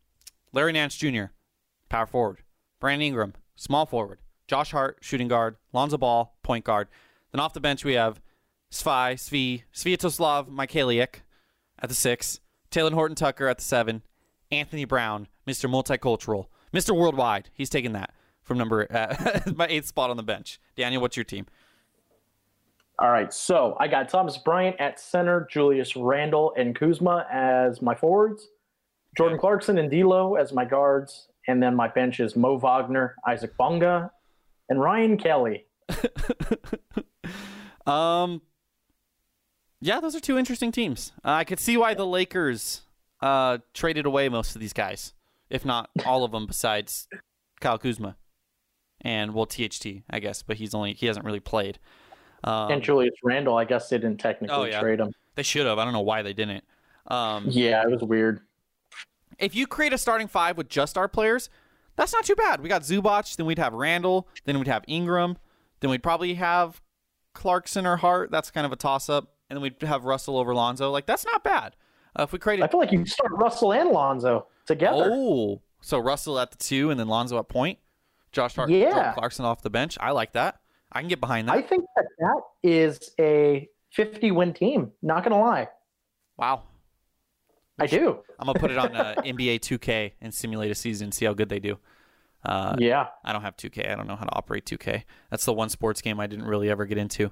[0.53, 1.25] Larry Nance Jr.,
[1.89, 2.43] power forward.
[2.81, 4.21] Brandon Ingram, small forward.
[4.47, 5.57] Josh Hart, shooting guard.
[5.73, 6.89] Lonzo Ball, point guard.
[7.33, 8.21] Then off the bench we have
[8.73, 11.23] Svi, Svi, Sviatoslav Mikhailik
[11.79, 12.41] at the six.
[12.71, 14.03] Taylor Horton Tucker at the seven.
[14.51, 15.69] Anthony Brown, Mr.
[15.69, 16.97] Multicultural, Mr.
[16.97, 17.51] Worldwide.
[17.53, 20.59] He's taking that from number uh, my eighth spot on the bench.
[20.75, 21.47] Daniel, what's your team?
[23.01, 27.95] All right, so I got Thomas Bryant at center, Julius Randle and Kuzma as my
[27.95, 28.49] forwards,
[29.17, 29.39] Jordan.
[29.39, 34.11] Clarkson and D'Lo as my guards, and then my bench is Mo Wagner, Isaac Bonga,
[34.69, 35.67] and Ryan Kelly.
[37.89, 38.43] Um,
[39.81, 41.13] yeah, those are two interesting teams.
[41.25, 42.83] Uh, I could see why the Lakers
[43.23, 45.15] uh, traded away most of these guys,
[45.49, 47.09] if not all of them, besides
[47.61, 48.17] Kyle Kuzma
[49.01, 51.79] and well THT, I guess, but he's only he hasn't really played.
[52.45, 54.81] Um, and Julius Randle, I guess they didn't technically Oh, yeah.
[54.81, 55.13] trade him.
[55.35, 55.79] they should have.
[55.79, 56.65] I don't know why they didn't.
[57.09, 58.41] Um, Yeah, it was weird.
[59.39, 61.49] if you create a starting five with just our players,
[61.97, 62.61] that's not too bad.
[62.61, 65.37] We got Zubac, then we'd have Randle, then we'd have Ingram,
[65.81, 66.81] then we'd probably have
[67.35, 68.31] Clarkson or Hart.
[68.31, 70.91] That's kind of a toss up, and then we'd have Russell over Lonzo.
[70.91, 71.75] Like that's not bad.
[72.19, 75.09] Uh, if we created I feel like you start Russell and Lonzo together.
[75.13, 77.79] Oh, so Russell at the two and then Lonzo at point.
[78.33, 79.13] Josh Hart, Yeah.
[79.15, 79.97] Clarkson off the bench.
[80.01, 80.61] I like that.
[80.93, 81.57] I can get behind that.
[81.57, 84.91] I think that that is a 50 win team.
[85.03, 85.69] Not going to lie.
[86.37, 86.63] wow.
[87.81, 88.19] I do.
[88.41, 91.33] I'm gonna put it on uh, NBA 2K and simulate a season, and see how
[91.33, 91.79] good they do.
[92.45, 93.07] Uh, Yeah.
[93.25, 93.89] I don't have 2K.
[93.89, 95.05] I don't know how to operate 2K.
[95.31, 97.31] That's the one sports game I didn't really ever get into.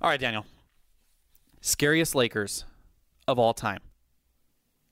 [0.00, 0.46] All right, Daniel.
[1.60, 2.64] Scariest Lakers
[3.26, 3.80] of all time.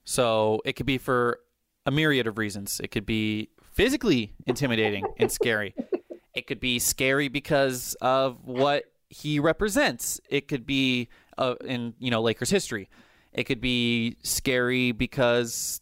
[0.03, 1.39] So it could be for
[1.87, 2.81] a myriad of reasons.
[2.83, 5.75] It could be physically intimidating and scary.
[6.35, 10.21] It could be scary because of what he represents.
[10.29, 12.89] It could be uh, in you know Lakers history.
[13.33, 15.81] It could be scary because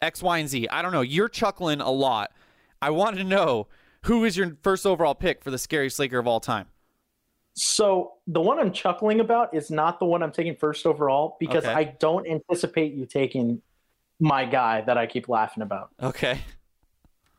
[0.00, 0.68] X, Y, and Z.
[0.68, 1.00] I don't know.
[1.02, 2.32] You're chuckling a lot.
[2.80, 3.68] I want to know
[4.02, 6.66] who is your first overall pick for the scariest Laker of all time.
[7.54, 11.64] So the one I'm chuckling about is not the one I'm taking first overall because
[11.64, 11.72] Okay.
[11.72, 13.62] I don't anticipate you taking
[14.20, 15.90] my guy that I keep laughing about.
[16.02, 16.40] Okay.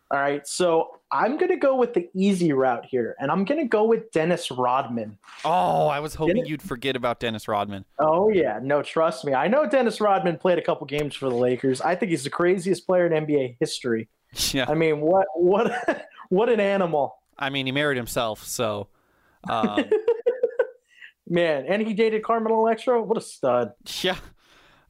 [0.10, 0.48] All right.
[0.48, 3.84] So I'm going to go with the easy route here, and I'm going to go
[3.86, 5.18] with Dennis Rodman.
[5.44, 7.86] Oh, I was hoping Didn't- you'd forget about Dennis Rodman.
[8.00, 8.60] Oh, yeah.
[8.62, 9.34] No, trust me.
[9.34, 11.82] I know Dennis Rodman played a couple games for the Lakers.
[11.82, 14.08] I think he's the craziest player in NBA history.
[14.52, 14.66] Yeah.
[14.68, 17.16] I mean, what, what, what an animal.
[17.40, 18.88] I mean, he married himself, so
[19.50, 19.86] um,
[21.28, 23.02] Man, and he dated Carmen Electra.
[23.02, 23.74] What a stud.
[24.02, 24.18] yeah.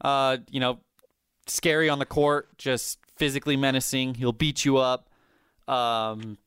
[0.00, 0.80] Uh, you know,
[1.46, 4.14] scary on the court, just physically menacing.
[4.14, 5.05] He'll beat you up.
[5.68, 6.38] Um,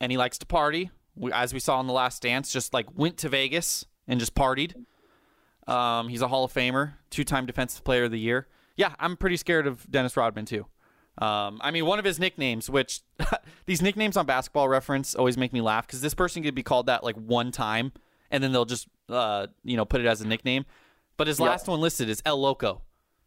[0.00, 2.52] and he likes to party, We- as we saw in the Last Dance.
[2.52, 4.74] Just like went to Vegas and just partied.
[5.66, 8.48] Um, he's a Hall of Famer, two-time Defensive Player of the Year.
[8.76, 10.66] Yeah, I'm pretty scared of Dennis Rodman too.
[11.18, 13.02] Um, I mean, one of his nicknames, which
[13.66, 16.86] these nicknames on Basketball Reference always make me laugh because this person could be called
[16.86, 17.92] that like one time,
[18.30, 20.64] and then they'll just uh, you know put it as a nickname.
[21.18, 21.48] But his Yep.
[21.48, 22.82] last one listed is El Loco.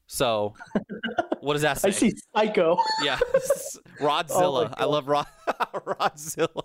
[0.08, 0.56] So,
[1.44, 1.90] what does that say?
[1.90, 3.18] I see Psycho, Yeah,
[4.00, 4.70] Rodzilla.
[4.70, 5.28] Oh I love Rod
[5.74, 6.64] Rodzilla.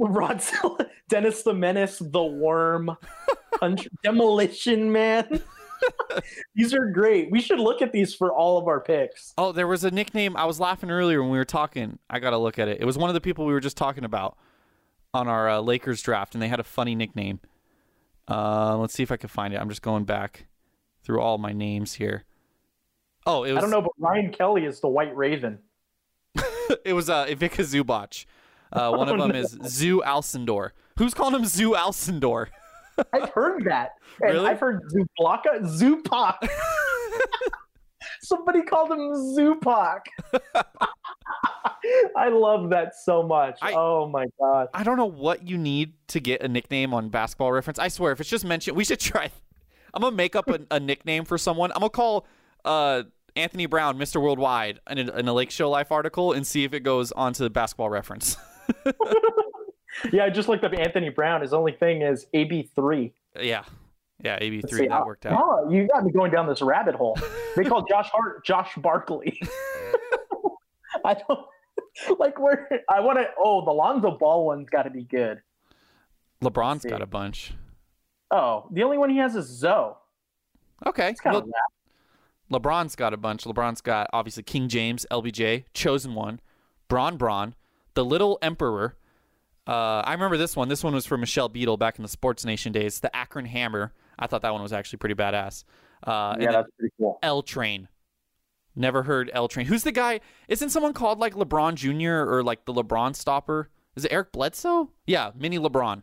[0.00, 2.96] Rodzilla, Dennis the Menace, The Worm,
[4.02, 5.42] Demolition Man.
[6.54, 7.30] these are great.
[7.30, 9.34] We should look at these for all of our picks.
[9.36, 10.36] Oh, there was a nickname.
[10.36, 11.98] I was laughing earlier when we were talking.
[12.08, 12.80] I got to look at it.
[12.80, 14.36] It was one of the people we were just talking about
[15.12, 17.40] on our uh, Lakers draft, and they had a funny nickname.
[18.28, 19.60] Uh, let's see if I can find it.
[19.60, 20.46] I'm just going back
[21.02, 22.24] through all my names here.
[23.26, 25.58] Oh, it was I don't know, but Ryan Kelly is the White Raven.
[26.84, 28.24] it was uh, Ivica Zubac.
[28.72, 29.38] Uh, one of Oh, them no.
[29.40, 30.70] is Zoo Alcindor.
[30.98, 32.46] Who's calling him Zoo Alcindor?
[33.12, 33.90] I've heard that.
[34.22, 34.48] And Really?
[34.48, 36.36] I've heard Zublaka, Zupak.
[38.22, 38.98] Somebody called him
[39.36, 40.00] Zupak.
[42.16, 43.58] I love that so much.
[43.62, 44.68] I- oh my god.
[44.74, 47.78] I don't know what you need to get a nickname on basketball reference.
[47.78, 49.30] I swear, if it's just mentioned, we should try.
[49.92, 51.70] I'm gonna make up a, a nickname for someone.
[51.72, 52.26] I'm gonna call
[52.64, 53.04] uh,
[53.36, 54.20] Anthony Brown Mr.
[54.20, 57.44] Worldwide in a, in a Lake Show Life article and see if it goes onto
[57.44, 58.36] the basketball reference.
[60.12, 61.40] Yeah, I just looked up Anthony Brown.
[61.40, 63.12] His only thing is AB3.
[63.40, 63.64] yeah,
[64.22, 64.70] yeah, AB3.
[64.70, 65.40] see, that oh, worked out.
[65.42, 67.16] Oh, you got me going down this rabbit hole.
[67.56, 69.40] They call Josh Hart Josh Barkley.
[71.04, 73.26] I don't like where I want to.
[73.38, 75.40] Oh, the Lonzo Ball one's got to be good.
[76.42, 77.52] LeBron's got a bunch.
[78.30, 79.94] Oh, the only one he has is Zoe.
[80.84, 81.48] Okay, It's kind well.
[82.52, 83.44] LeBron's got a bunch.
[83.44, 86.40] LeBron's got obviously King James, LBJ, Chosen One,
[86.88, 87.54] Bron Bron,
[87.94, 88.96] the Little Emperor.
[89.66, 90.68] Uh, I remember this one.
[90.68, 93.00] This one was for Michelle Beadle back in the Sports Nation days.
[93.00, 93.92] The Akron Hammer.
[94.18, 95.64] I thought that one was actually pretty badass.
[96.04, 97.18] Uh, Yeah, that's pretty cool.
[97.22, 97.88] L Train.
[98.76, 99.66] Never heard L Train.
[99.66, 100.20] Who's the guy?
[100.48, 102.30] Isn't someone called like LeBron Jr.
[102.32, 103.70] or like the LeBron Stopper?
[103.96, 104.90] Is it Eric Bledsoe?
[105.06, 106.02] Yeah, Mini LeBron.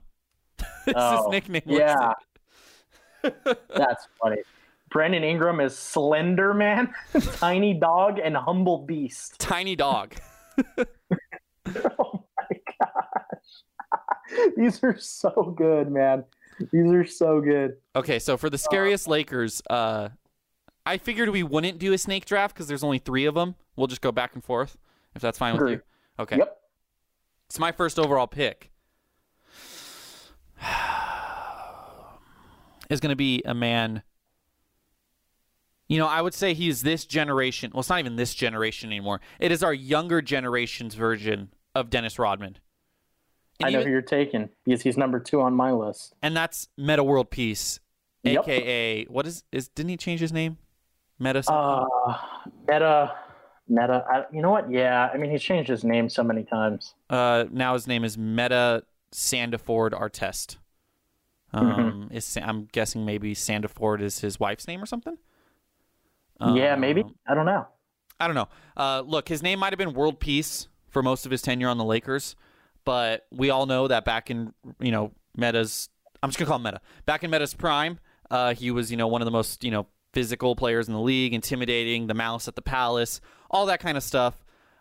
[0.87, 1.61] It's Oh, his nickname.
[1.65, 2.13] yeah.
[3.23, 4.37] That's funny.
[4.93, 6.93] Brandon Ingram is Slender Man,
[7.33, 9.39] Tiny Dog, and Humble Beast.
[9.39, 10.15] Tiny Dog.
[11.65, 14.49] Oh my gosh.
[14.57, 16.25] These are so good, man.
[16.73, 17.77] These are so good.
[17.95, 20.09] Okay, so for the scariest Lakers, uh,
[20.85, 23.55] I figured we wouldn't do a snake draft because there's only three of them.
[23.77, 24.77] We'll just go back and forth,
[25.15, 25.81] if that's fine with you.
[26.19, 26.37] Okay.
[26.37, 26.57] Yep.
[27.47, 28.69] It's my first overall pick.
[32.89, 34.03] Is going to be a man.
[35.87, 37.71] You know, I would say he's this generation.
[37.73, 39.21] Well, it's not even this generation anymore.
[39.39, 42.57] It is our younger generation's version of Dennis Rodman.
[43.59, 46.15] And I know even- who you're taking because he's number two on my list.
[46.21, 47.79] and that's Metta World Peace,
[48.23, 48.43] Yep.
[48.47, 50.57] aka what is is didn't he change his name?
[51.19, 51.43] Metta.
[51.43, 51.87] something?
[52.07, 52.17] Uh,
[52.67, 53.15] Metta,
[53.67, 54.03] Metta.
[54.09, 54.71] I, you know what?
[54.71, 56.95] Yeah, I mean he's changed his name so many times.
[57.09, 60.57] Uh, now his name is Metta Sandiford Artest.
[61.53, 65.17] Um, is I'm guessing maybe Sandiford is his wife's name or something.
[66.39, 67.01] Yeah, maybe.
[67.01, 67.67] Um, I don't know.
[68.19, 68.49] I don't know.
[68.77, 71.77] Uh, look, his name might have been World Peace for most of his tenure on
[71.77, 72.35] the Lakers,
[72.85, 75.89] but we all know that back in you know Metta's,
[76.21, 76.81] I'm just gonna call him Metta.
[77.05, 79.87] Back in Metta's prime, uh, he was you know one of the most you know
[80.13, 83.19] physical players in the league, intimidating, the Malice at the Palace,
[83.49, 84.35] all that kind of stuff.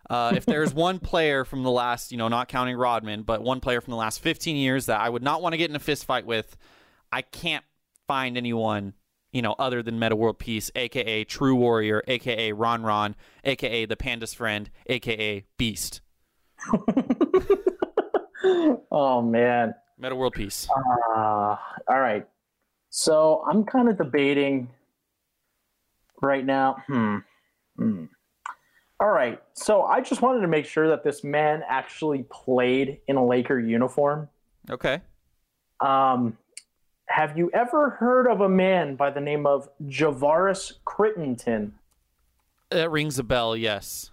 [0.09, 3.59] Uh, if there's one player from the last, you know, not counting Rodman, but one
[3.59, 5.79] player from the last 15 years that I would not want to get in a
[5.79, 6.55] fist fight with,
[7.11, 7.65] I can't
[8.07, 8.93] find anyone,
[9.33, 13.97] you know, other than Metta World Peace, aka True Warrior, aka Ron Ron, aka the
[13.97, 15.99] Panda's friend, aka Beast.
[18.91, 19.73] Oh man.
[19.97, 20.67] Metta World Peace.
[21.15, 21.55] Uh,
[21.87, 22.27] all right.
[22.89, 24.69] So I'm kind of debating
[26.21, 26.77] right now.
[26.87, 27.17] Hmm.
[27.77, 28.05] Hmm.
[28.99, 29.41] All right.
[29.53, 33.59] So I just wanted to make sure that this man actually played in a Laker
[33.59, 34.29] uniform.
[34.69, 35.01] Okay.
[35.79, 36.37] Um,
[37.07, 41.71] have you ever heard of a man by the name of Javaris Crittenton?
[42.69, 44.11] That rings a bell, yes.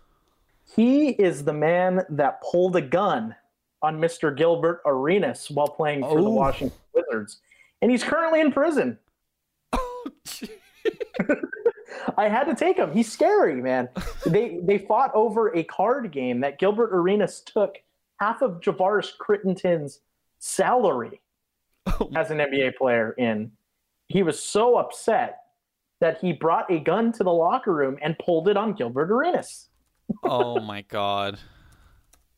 [0.76, 3.34] He is the man that pulled a gun
[3.82, 4.36] on Mr.
[4.36, 6.30] Gilbert Arenas while playing for the Oh.
[6.30, 7.40] Washington Wizards.
[7.80, 8.98] And he's currently in prison.
[9.72, 10.04] Oh,
[12.16, 12.92] I had to take him.
[12.92, 13.88] He's scary, man.
[14.26, 17.76] they they fought over a card game that Gilbert Arenas took
[18.20, 20.00] half of Javaris Crittenton's
[20.38, 21.20] salary
[22.16, 23.52] as an NBA player in.
[24.08, 25.38] He was so upset
[26.00, 29.68] that he brought a gun to the locker room and pulled it on Gilbert Arenas.
[30.24, 31.38] oh my god.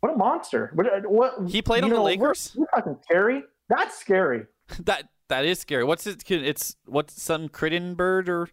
[0.01, 0.73] What a monster!
[0.75, 2.53] What, what He played on the know, we're- Lakers?
[2.57, 3.43] We're, talking scary.
[3.69, 4.47] That's scary.
[4.85, 5.85] That that is scary.
[5.85, 8.49] What's it it's what's some Crittenberg or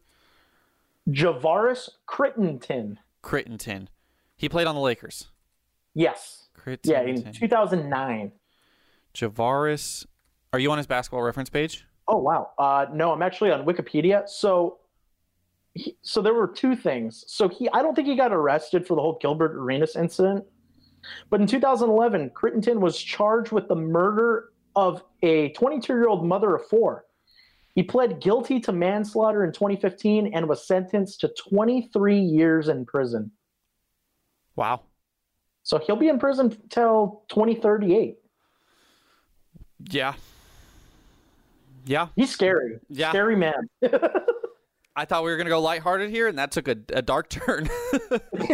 [1.10, 2.98] Javaris Crittenton.
[3.24, 3.88] Crittenton?
[4.38, 5.28] He played on the Lakers.
[5.94, 6.50] Yes.
[6.58, 6.86] Crittenton.
[6.86, 8.32] Yeah, in 2009.
[9.14, 10.06] Javaris.
[10.52, 11.86] Are you on his basketball reference page?
[12.08, 12.52] Oh wow.
[12.58, 14.28] Uh, no, I'm actually on Wikipedia.
[14.28, 14.80] So
[15.76, 17.24] he, so there were two things.
[17.28, 20.44] So he, I don't think he got arrested for the whole Gilbert Arenas incident.
[21.30, 26.56] But in 2011, Crittenton was charged with the murder of a 22 year old mother
[26.56, 27.06] of four.
[27.76, 33.32] He pled guilty to manslaughter in 2015 and was sentenced to 23 years in prison.
[34.56, 34.82] Wow.
[35.62, 38.18] So he'll be in prison till 2038.
[39.92, 40.16] Yeah.
[41.90, 42.10] Yeah.
[42.16, 42.78] He's scary.
[42.90, 43.10] Yeah.
[43.10, 43.68] Scary man.
[44.96, 47.68] I thought we were gonna go lighthearted here, and that took a, a dark turn.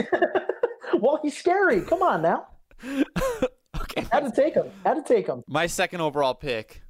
[0.99, 1.81] well, he's scary.
[1.81, 2.47] Come on now.
[2.85, 4.05] okay.
[4.09, 4.71] Had to take him.
[4.85, 5.43] Had to take him.
[5.47, 6.81] My second overall pick,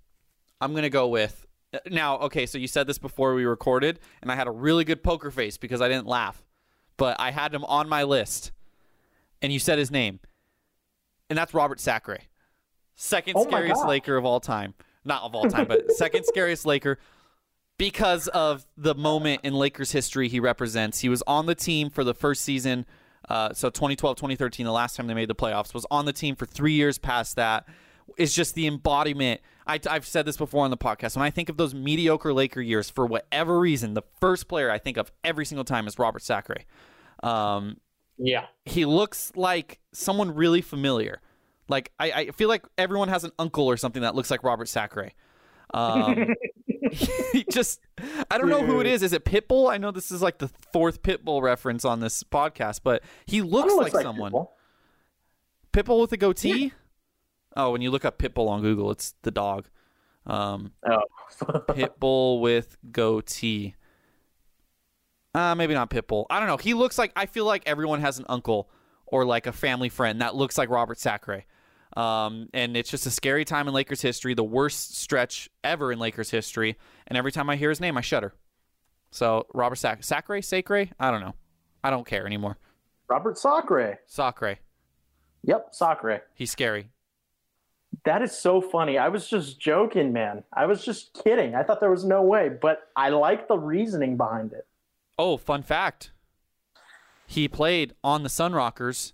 [0.62, 1.48] I'm gonna go with.
[1.90, 5.02] Now, okay, so you said this before we recorded, and I had a really good
[5.02, 6.46] poker face because I didn't laugh,
[6.96, 8.52] but I had him on my list,
[9.42, 10.20] and you said his name,
[11.28, 12.20] and that's Robert Sacre,
[12.96, 13.84] second Oh scariest.
[13.88, 16.98] Laker of all time, not of all time, but second scariest Laker
[17.78, 21.00] because of the moment in Lakers history he represents.
[21.00, 22.86] He was on the team for the first season,
[23.30, 26.36] uh, so 2012, 2013, the last time they made the playoffs, was on the team
[26.36, 27.66] for three years past that.
[28.18, 29.42] Is just the embodiment.
[29.66, 31.16] I, I've said this before on the podcast.
[31.18, 34.78] When I think of those mediocre Laker years, for whatever reason, the first player I
[34.78, 36.58] think of every single time is Robert Sacre.
[37.24, 37.78] Um,
[38.20, 38.46] Yeah.
[38.64, 41.20] he looks like someone really familiar.
[41.68, 44.68] Like I, I feel like everyone has an uncle or something that looks like Robert
[44.68, 45.12] Sacre.
[45.74, 46.36] Um,
[46.92, 47.82] he just
[48.30, 49.02] I don't know who it is.
[49.04, 49.72] Is it Pitbull?
[49.72, 53.70] I know this is like the fourth Pitbull reference on this podcast, but he looks
[53.74, 54.30] Kinda like, someone.
[54.32, 54.52] people.
[55.74, 56.72] Pitbull with a goatee.
[57.58, 59.68] Oh, when you look up Pitbull on Google, it's the dog.
[60.26, 61.02] Um, Oh.
[61.42, 63.76] Pitbull with goatee.
[65.34, 66.26] Uh, maybe not Pitbull.
[66.30, 66.58] I don't know.
[66.58, 68.70] He looks like I feel like everyone has an uncle
[69.06, 71.44] or like a family friend that looks like Robert Sacre.
[71.96, 76.00] Um, and it's just a scary time in Lakers history, the worst stretch ever in
[76.00, 76.78] Lakers history.
[77.08, 78.34] And every time I hear his name, I shudder.
[79.12, 81.36] So Robert Sac- Sacre, Sacre, I don't know.
[81.84, 82.58] I don't care anymore.
[83.08, 84.00] Robert Sacre.
[84.08, 84.58] Sacre,
[85.44, 86.24] Yep, Sacre.
[86.34, 86.90] he's scary.
[88.04, 88.98] That is so funny.
[88.98, 90.44] I was just joking, man.
[90.52, 91.56] I was just kidding.
[91.56, 94.68] I thought there was no way, but I like the reasoning behind it.
[95.18, 96.12] Oh, fun fact.
[97.26, 99.14] He played on the Sun Rockers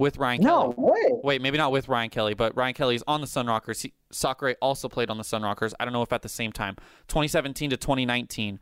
[0.00, 0.74] with Ryan No Kelly.
[0.78, 1.20] No way.
[1.22, 3.82] Wait, maybe not with Ryan Kelly, but Ryan Kelly is on the Sun Rockers.
[3.82, 5.74] He, Sacre also played on the Sun Rockers.
[5.78, 6.76] I don't know if at the same time.
[7.08, 8.58] 2017 to 2019,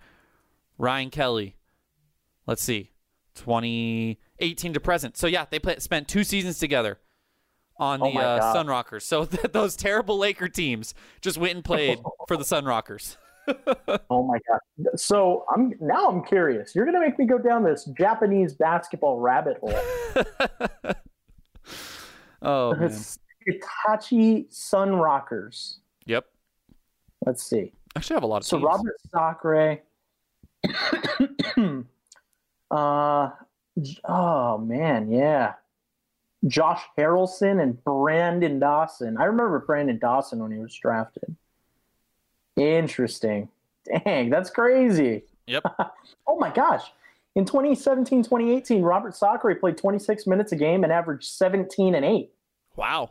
[0.79, 1.55] Ryan Kelly.
[2.48, 2.90] Let's see,
[3.37, 5.16] 2018 to present.
[5.16, 6.98] So yeah, they play, spent two seasons together
[7.77, 8.53] on Oh the uh.
[8.53, 9.05] Sun Rockers.
[9.05, 13.16] So th- those terrible Laker teams just went and played for the Sun Rockers.
[14.11, 14.98] Oh my god.
[14.98, 16.74] So I'm now I'm curious.
[16.74, 20.94] You're gonna make me go down this Japanese basketball rabbit hole.
[22.42, 22.94] Oh man.
[23.46, 25.79] Hitachi Sun Rockers.
[26.07, 26.27] Yep.
[27.24, 27.72] Let's see.
[27.94, 28.66] I actually, I have a lot of So teams.
[28.66, 29.83] Robert Sacre.
[32.70, 33.31] uh,
[34.05, 35.55] oh man, yeah.
[36.46, 39.16] Josh Harrellson and Brandon Dawson.
[39.18, 41.35] I remember Brandon Dawson when he was drafted.
[42.57, 43.48] Interesting.
[44.05, 45.22] Dang, that's crazy.
[45.46, 45.64] Yep.
[46.31, 46.83] Oh my gosh.
[47.35, 52.31] In 2017 2018, Robert Sacre played 26 minutes a game and averaged 17 and 8.
[52.77, 53.11] Wow.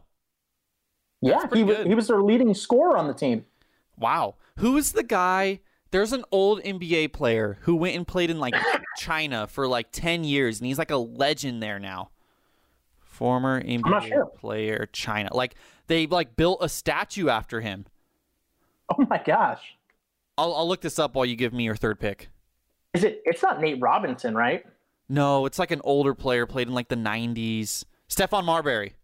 [1.21, 1.87] Yeah, he was, good.
[1.87, 3.45] he was their leading scorer on the team.
[3.97, 4.35] Wow.
[4.57, 5.61] Who is the guy?
[5.91, 8.53] There's an old NBA player who went and played in like
[8.97, 12.09] China for like 10 years and he's like a legend there now.
[12.99, 14.25] Former NBA sure.
[14.25, 15.29] player China.
[15.33, 15.55] Like
[15.87, 17.85] they like built a statue after him.
[18.89, 19.75] Oh my gosh.
[20.37, 22.29] I'll I'll look this up while you give me your third pick.
[22.93, 24.65] Is it it's not Nate Robinson, right?
[25.09, 27.85] No, it's like an older player played in like the 90s.
[28.09, 28.95] Stephon Marbury.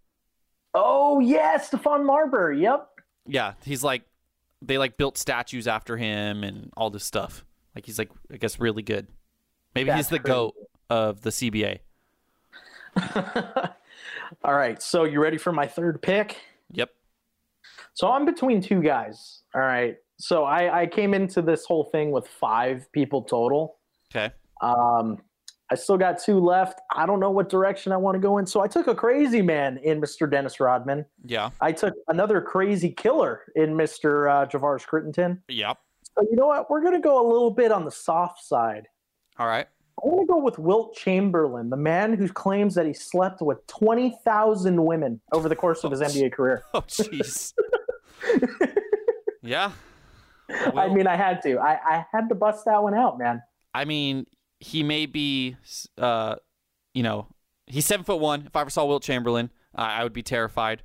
[0.74, 2.62] Oh yeah, Stephon Marbury.
[2.62, 2.90] Yep.
[3.28, 4.04] Yeah, he's like
[4.62, 7.46] they like built statues after him and all this stuff.
[7.76, 9.08] Like he's like I guess really good.
[9.76, 10.34] Maybe he's the crazy.
[10.34, 10.56] goat
[10.90, 11.80] of the CBA.
[14.44, 16.38] All right, so you ready for my third pick?
[16.72, 16.90] Yep.
[17.94, 19.42] So I'm between two guys.
[19.56, 19.98] All right.
[20.18, 23.78] So I, I came into this whole thing with five people total.
[24.16, 24.34] Okay.
[24.62, 25.20] Um,
[25.72, 26.82] I still got two left.
[26.96, 28.46] I don't know what direction I want to go in.
[28.46, 30.30] So I took a crazy man in Mr.
[30.30, 31.06] Dennis Rodman.
[31.26, 31.50] Yeah.
[31.62, 34.30] I took another crazy killer in Mr.
[34.30, 35.40] Uh, Javaris Crittenton.
[35.48, 35.78] Yep.
[36.16, 36.70] So you know what?
[36.70, 38.88] We're going to go a little bit on the soft side.
[39.40, 39.68] All right.
[40.04, 43.66] I want to go with Wilt Chamberlain, the man who claims that he slept with
[43.68, 46.64] 20,000 women over the course of his NBA career.
[46.74, 47.54] Oh, jeez.
[49.42, 49.72] yeah.
[50.50, 51.58] I mean, I had to.
[51.58, 53.42] I, I had to bust that one out, man.
[53.74, 54.26] I mean,
[54.60, 55.56] he may be,
[55.98, 56.36] uh,
[56.94, 57.28] you know,
[57.68, 58.46] he's seven foot one.
[58.48, 60.84] If I ever saw Wilt Chamberlain, I I would be terrified.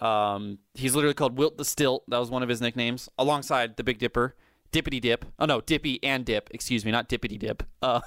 [0.00, 2.04] Um, he's literally called Wilt the Stilt.
[2.08, 4.34] That was one of his nicknames, alongside the Big Dipper.
[4.72, 5.24] Dippity Dip.
[5.38, 6.50] Oh no, Dippy and Dip.
[6.52, 7.62] Excuse me, not Dippity Dip.
[7.82, 8.02] Um,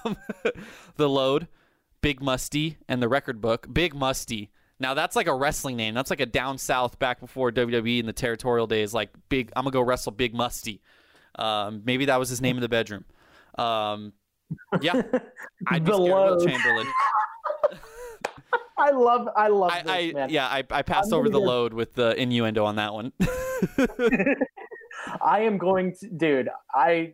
[0.95, 1.47] the Load,
[2.01, 4.51] Big Musty, and the Record Book, Big Musty.
[4.79, 5.93] Now that's like a wrestling name.
[5.93, 8.93] That's like a down south back before WWE in the territorial days.
[8.93, 10.82] Like big, I'm gonna go wrestle Big Musty.
[11.36, 13.05] Um, maybe that was his name in the bedroom.
[13.57, 14.13] Um,
[14.82, 15.02] yeah,
[15.68, 16.88] I'd be scared of Chamberlain.
[18.78, 21.45] I love I love I, this I yeah, I, I passed I'm over the gonna
[21.45, 23.14] load with the innuendo on that one.
[25.22, 27.14] I am going to dude, I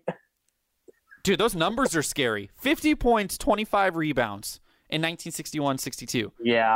[1.24, 2.52] Dude, those numbers are scary.
[2.62, 6.32] 50 points, 25 rebounds in 1961-62.
[6.42, 6.76] yeah,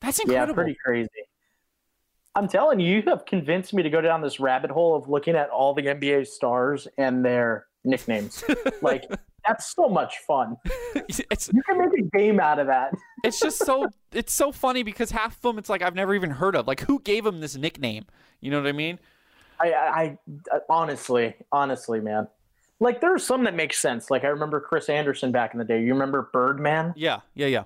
[0.00, 0.54] That's yeah, incredible.
[0.54, 1.08] pretty crazy.
[2.34, 5.36] I'm telling you, you have convinced me to go down this rabbit hole of looking
[5.36, 8.42] at all the NBA stars and their nicknames.
[8.82, 9.04] like
[9.48, 10.56] that's so much fun.
[10.94, 12.92] it's You can make a game out of that.
[13.24, 16.30] it's just so it's so funny because half of them it's like I've never even
[16.30, 16.66] heard of.
[16.66, 18.04] Like who gave him this nickname?
[18.40, 18.98] You know what I mean?
[19.60, 20.18] I, I, I
[20.52, 22.28] uh, honestly, honestly, man.
[22.80, 24.10] Like there are some that make sense.
[24.10, 25.82] Like I remember Chris Andersen back in the day.
[25.82, 26.94] You remember Birdman?
[26.96, 27.64] Yeah, yeah, yeah.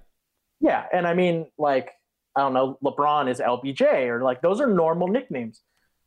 [0.60, 1.90] Yeah, and I mean, like
[2.36, 5.60] I don't know, LeBron is LBJ, or like those are normal nicknames.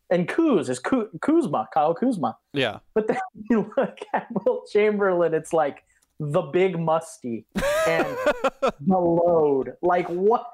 [0.10, 2.38] And Kuz is Kuzma, Kyle Kuzma.
[2.54, 2.80] Yeah.
[2.94, 3.18] But then
[3.50, 5.84] you look at Wilt Chamberlain, it's like
[6.20, 7.46] the Big Musty
[7.88, 8.06] and
[8.62, 9.74] the Load.
[9.82, 10.50] Like what?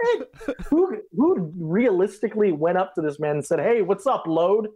[0.67, 4.69] Who who realistically went up to this man and said, "Hey, what's up, Load?"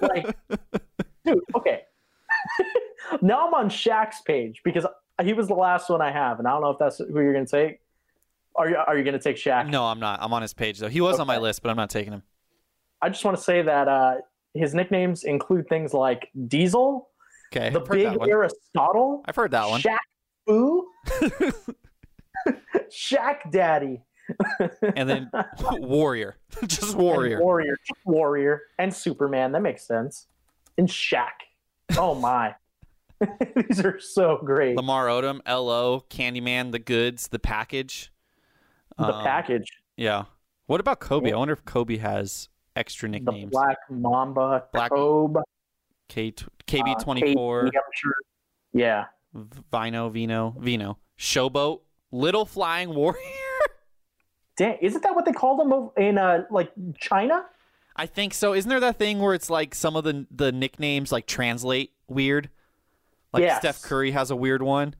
[0.00, 0.36] Like,
[1.24, 1.82] dude, okay.
[3.22, 4.86] now I'm on Shaq's page because
[5.22, 7.32] he was the last one I have, and I don't know if that's who you're
[7.32, 7.80] gonna take.
[8.54, 9.68] Are you Are you gonna take Shaq?
[9.70, 10.20] No, I'm not.
[10.22, 10.88] I'm on his page though.
[10.88, 12.22] He was on my list, but I'm not taking him.
[13.02, 14.14] I just want to say that uh,
[14.54, 17.08] his nicknames include things like Diesel,
[17.54, 17.70] Okay.
[17.70, 18.28] the I've Big.
[18.28, 19.80] Aristotle, I've heard that one.
[19.82, 19.98] Shaq
[20.46, 20.86] Fu,
[22.90, 24.00] Shaq Daddy,
[24.96, 25.30] And then
[25.70, 26.36] Warrior.
[26.66, 27.40] Just and Warrior.
[27.40, 27.76] Warrior,
[28.06, 29.52] Warrior, and Superman.
[29.52, 30.26] That makes sense.
[30.78, 31.28] And Shaq.
[31.98, 32.54] Oh my,
[33.68, 34.76] these are so great.
[34.76, 38.10] Lamar Odom, LO, Candyman, The Goods, The Package.
[38.96, 40.24] the Um, package, Yeah.
[40.66, 41.32] What about Kobe?
[41.32, 43.50] I wonder if Kobe has extra nicknames.
[43.50, 43.50] the.
[43.50, 45.40] Black Mamba, Black- Kobe,
[46.08, 48.14] K uh, KB24, KD, I'm sure.
[48.72, 49.04] Yeah,
[49.70, 53.20] Vino, Vino, Vino, Showboat, Little Flying Warrior.
[54.56, 57.46] Damn, isn't that what they call them in uh, like China?
[57.96, 58.54] I think so.
[58.54, 62.48] Isn't there that thing where it's like some of the the nicknames like translate weird?
[63.32, 63.58] Like Yes.
[63.60, 64.94] Steph Curry has a weird one.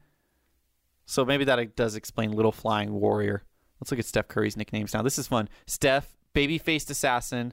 [1.05, 3.43] So maybe that does explain Little Flying Warrior.
[3.81, 5.03] Let's look at Steph Curry's nicknames now.
[5.03, 5.49] This is fun.
[5.67, 7.53] Steph, Baby Faced Assassin,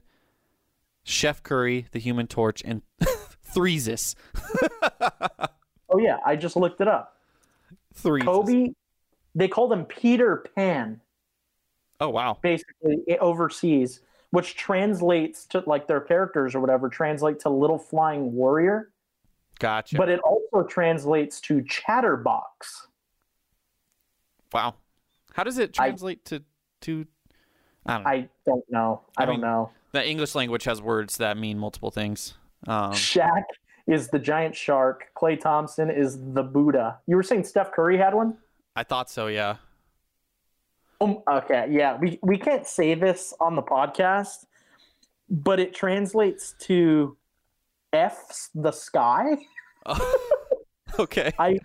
[1.04, 2.82] Chef Curry, the Human Torch, and
[3.54, 4.14] Threesis.
[5.88, 7.16] Oh yeah, I just looked it up.
[7.94, 8.24] Threesis.
[8.24, 8.68] Kobe,
[9.34, 11.00] they called him Peter Pan,
[12.00, 12.38] Oh wow.
[12.40, 14.00] basically i- overseas,
[14.30, 18.90] which translates to like their characters or whatever translate to Little Flying Warrior,
[19.58, 19.96] Gotcha.
[19.96, 22.86] but it also translates to Chatterbox.
[24.52, 24.74] wow.
[25.34, 26.42] How does it I- translate to
[26.82, 27.06] to
[27.86, 28.08] I don't know.
[28.08, 29.02] I don't know.
[29.16, 29.70] I, I don't mean- know.
[29.92, 32.34] the English language has words that mean multiple things.
[32.66, 33.42] Um, Shaq
[33.86, 35.06] is the giant shark.
[35.16, 36.98] Klay Thompson is the Buddha.
[37.06, 38.36] You were saying Steph Curry had one?
[38.76, 39.56] I thought so, yeah.
[41.00, 44.44] Um, okay, yeah, we we can't say this on the podcast,
[45.30, 47.16] but it translates to
[47.94, 49.38] F's the sky.
[50.98, 51.32] okay.
[51.38, 51.58] I,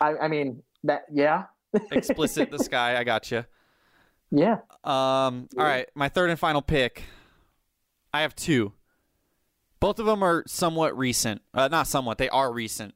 [0.00, 1.04] I, I mean that.
[1.12, 1.44] Yeah,
[1.92, 2.98] Explicit the sky.
[2.98, 3.44] I got you.
[4.32, 4.58] Yeah.
[4.82, 5.48] Um.
[5.56, 5.88] All right.
[5.94, 7.04] My third and final pick.
[8.12, 8.72] I have two.
[9.78, 11.42] Both of them are somewhat recent.
[11.54, 12.18] Uh, not somewhat.
[12.18, 12.94] They are recent.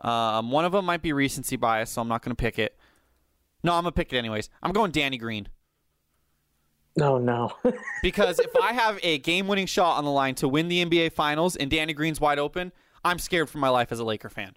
[0.00, 0.50] Um.
[0.50, 2.76] One of them might be recency bias, so I'm not going to pick it.
[3.64, 4.48] No, I'm gonna pick it anyways.
[4.62, 5.48] I'm going Danny Green
[6.96, 7.52] No, no.
[8.02, 11.54] because if I have a game-winning shot on the line to win the NBA Finals
[11.56, 12.72] and Danny Green's wide open,
[13.04, 14.54] I'm scared for my life as a Laker fan.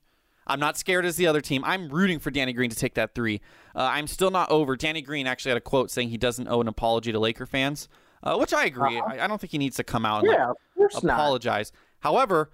[0.48, 1.64] I'm not scared as the other team.
[1.66, 3.41] I'm rooting for Danny Green to take that three.
[3.76, 4.76] Uh, I'm still not over.
[4.76, 7.88] Danny Green actually had a quote saying he doesn't owe an apology to Laker fans,
[8.24, 9.00] uh, which I agree.
[9.00, 11.16] I, I don't think he needs to come out and yeah, of course not.
[11.16, 11.72] apologize.
[12.00, 12.52] However,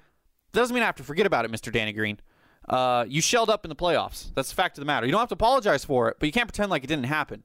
[0.52, 1.72] that doesn't mean I have to forget about it, Mr.
[1.72, 2.20] Danny Green.
[2.70, 4.34] Uh, you shelled up in the playoffs.
[4.36, 5.06] That's the fact of the matter.
[5.06, 7.44] You don't have to apologize for it, but you can't pretend like it didn't happen.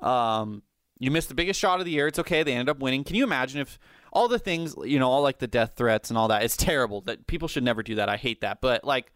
[0.00, 0.62] Um,
[0.98, 2.06] you missed the biggest shot of the year.
[2.06, 2.42] It's okay.
[2.42, 3.04] They ended up winning.
[3.04, 3.78] Can you imagine if
[4.12, 6.42] all the things, you know, all like the death threats and all that?
[6.42, 7.00] It's terrible.
[7.02, 8.08] That people should never do that.
[8.08, 8.60] I hate that.
[8.60, 9.12] But like,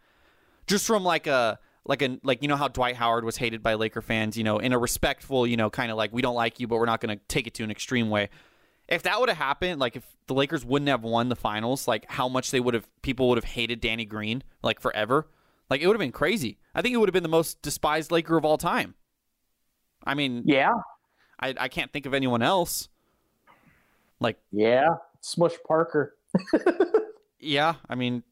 [0.67, 3.75] just from like a like a like you know how Dwight Howard was hated by
[3.75, 6.59] Laker fans, you know, in a respectful, you know, kind of like we don't like
[6.59, 8.29] you, but we're not going to take it to an extreme way.
[8.87, 12.09] If that would have happened, like if the Lakers wouldn't have won the finals, like
[12.09, 15.27] how much they would have people would have hated Danny Green like forever.
[15.69, 16.57] Like it would have been crazy.
[16.73, 18.95] I think it would have been the most despised Laker of all time.
[20.03, 20.73] I mean, Yeah,
[21.39, 22.89] I, I can't think of anyone else.
[24.19, 24.95] Like, yeah.
[25.21, 26.15] Smush Parker.
[27.39, 28.23] yeah, I mean,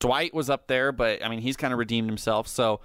[0.00, 2.48] Dwight was up there, but I mean, he's kind of redeemed himself.
[2.48, 2.80] So,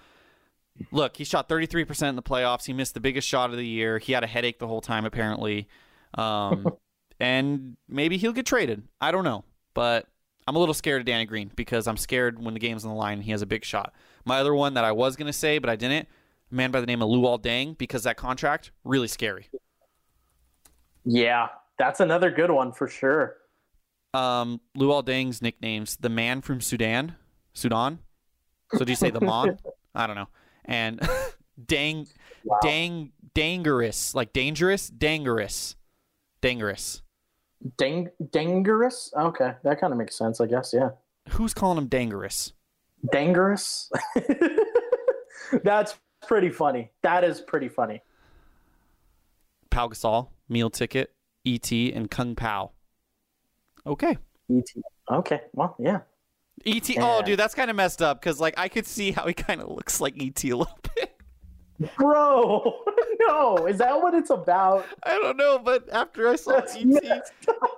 [0.91, 2.65] look, he shot 33% in the playoffs.
[2.65, 3.97] He missed the biggest shot of the year.
[3.97, 5.67] He had a headache the whole time, apparently.
[6.13, 6.67] Um,
[7.19, 8.83] and maybe he'll get traded.
[9.01, 9.45] I don't know.
[9.73, 10.07] But
[10.47, 12.97] I'm a little scared of Danny Green because I'm scared when the game's on the
[12.97, 13.93] line and he has a big shot.
[14.25, 16.07] My other one that I was going to say, but I didn't,
[16.51, 19.49] a man by the name of Luol Deng, because that contract, really scary.
[21.03, 21.47] Yeah,
[21.77, 23.37] that's another good one for sure.
[24.15, 27.15] Um, Luol Deng's nicknames the man from Sudan,
[27.53, 27.99] Sudan.
[28.77, 29.57] So do you say the Mon?
[29.95, 30.27] I don't know.
[30.65, 30.99] And
[31.65, 32.07] Dang,
[32.43, 32.59] Wow.
[32.61, 35.75] Dang, Dangerous, like dangerous, dangerous,
[36.41, 37.01] dangerous.
[37.77, 39.11] Dang, dangerous.
[39.17, 40.73] Okay, that kind of makes sense, I guess.
[40.73, 40.89] Yeah,
[41.29, 42.53] Who's calling him dangerous?
[43.11, 43.91] dangerous.
[45.63, 45.95] that's
[46.27, 46.91] pretty funny.
[47.03, 48.01] That is pretty funny.
[49.69, 51.13] Pau Gasol, meal ticket,
[51.45, 52.71] ET, and Kung Pao.
[53.85, 54.17] Okay.
[54.49, 54.65] Et.
[55.11, 55.99] Okay, well, yeah.
[56.65, 56.89] ET.
[56.89, 57.01] Yeah.
[57.01, 59.61] Oh, dude, that's kind of messed up because like I could see how he kind
[59.61, 61.11] of looks like ET a little bit.
[61.97, 62.83] Bro,
[63.27, 64.85] no, is that what it's about?
[65.03, 67.21] I don't know, but after I saw That's ET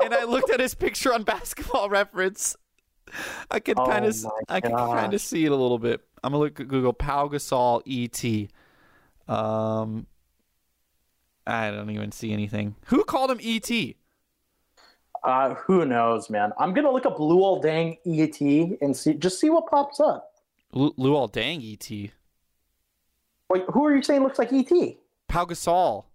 [0.04, 2.56] and I looked at his picture on Basketball Reference,
[3.50, 6.02] I could kind Oh of my I could kind of see it a little bit.
[6.24, 8.50] I'm gonna look at Google Pau Gasol ET.
[9.34, 10.06] Um,
[11.48, 12.76] I don't even see anything.
[12.86, 13.70] Who called him ET?
[15.28, 16.54] Uh, who knows, man?
[16.58, 20.32] I'm gonna look up Luol Deng ET and see just see what pops up.
[20.72, 22.12] Lu- Luol Deng ET.
[23.50, 24.72] Wait, who are you saying looks like ET?
[25.28, 26.06] Pau Gasol.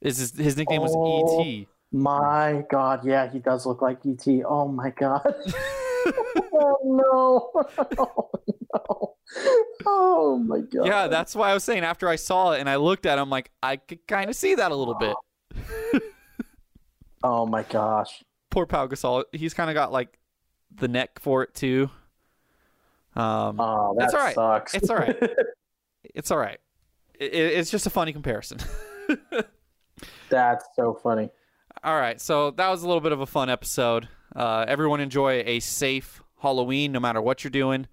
[0.00, 1.40] Is his, his nickname was Oh.
[1.40, 1.66] ET.
[1.92, 4.26] My God, yeah, he does look like ET.
[4.44, 5.22] Oh my God.
[6.52, 7.64] oh no.
[7.96, 8.30] Oh
[8.74, 9.14] no.
[9.86, 10.86] Oh my God.
[10.86, 13.30] Yeah, that's why I was saying after I saw it and I looked at him,
[13.30, 15.14] like I could kind of see that a little bit.
[17.22, 18.22] Oh my gosh.
[18.50, 19.24] Poor Pau Gasol.
[19.32, 20.18] He's kind of got like
[20.74, 21.90] the neck for it too.
[23.16, 24.34] Um, Oh, that It's all right.
[24.34, 24.74] sucks.
[24.74, 25.16] It's all right.
[26.14, 26.58] it's all right.
[27.18, 28.58] It, it- it's just a funny comparison.
[30.30, 31.28] That's so funny.
[31.84, 34.08] all right, so that was a little bit of a fun episode.
[34.34, 37.86] Uh, everyone enjoy a safe Halloween, no matter what you're doing.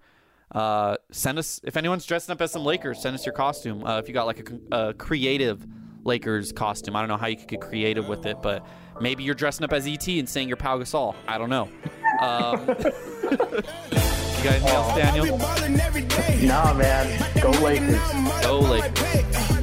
[0.52, 3.02] Uh, send us if anyone's dressing up as some Lakers.
[3.02, 3.84] Send us your costume.
[3.84, 5.66] Uh, if you got like a, a creative
[6.04, 8.64] Lakers costume, I don't know how you could get creative with it, but
[9.00, 11.14] maybe you're dressing up as ET and saying you're Pau Gasol.
[11.26, 11.68] I don't know.
[12.20, 15.24] Um, you got anything else, Daniel?
[15.24, 16.40] be ballin' every day.
[16.44, 17.30] Nah, man.
[17.40, 17.92] Go Lakers.
[17.92, 19.46] Now I'm all Go about Lakers.
[19.48, 19.57] pay.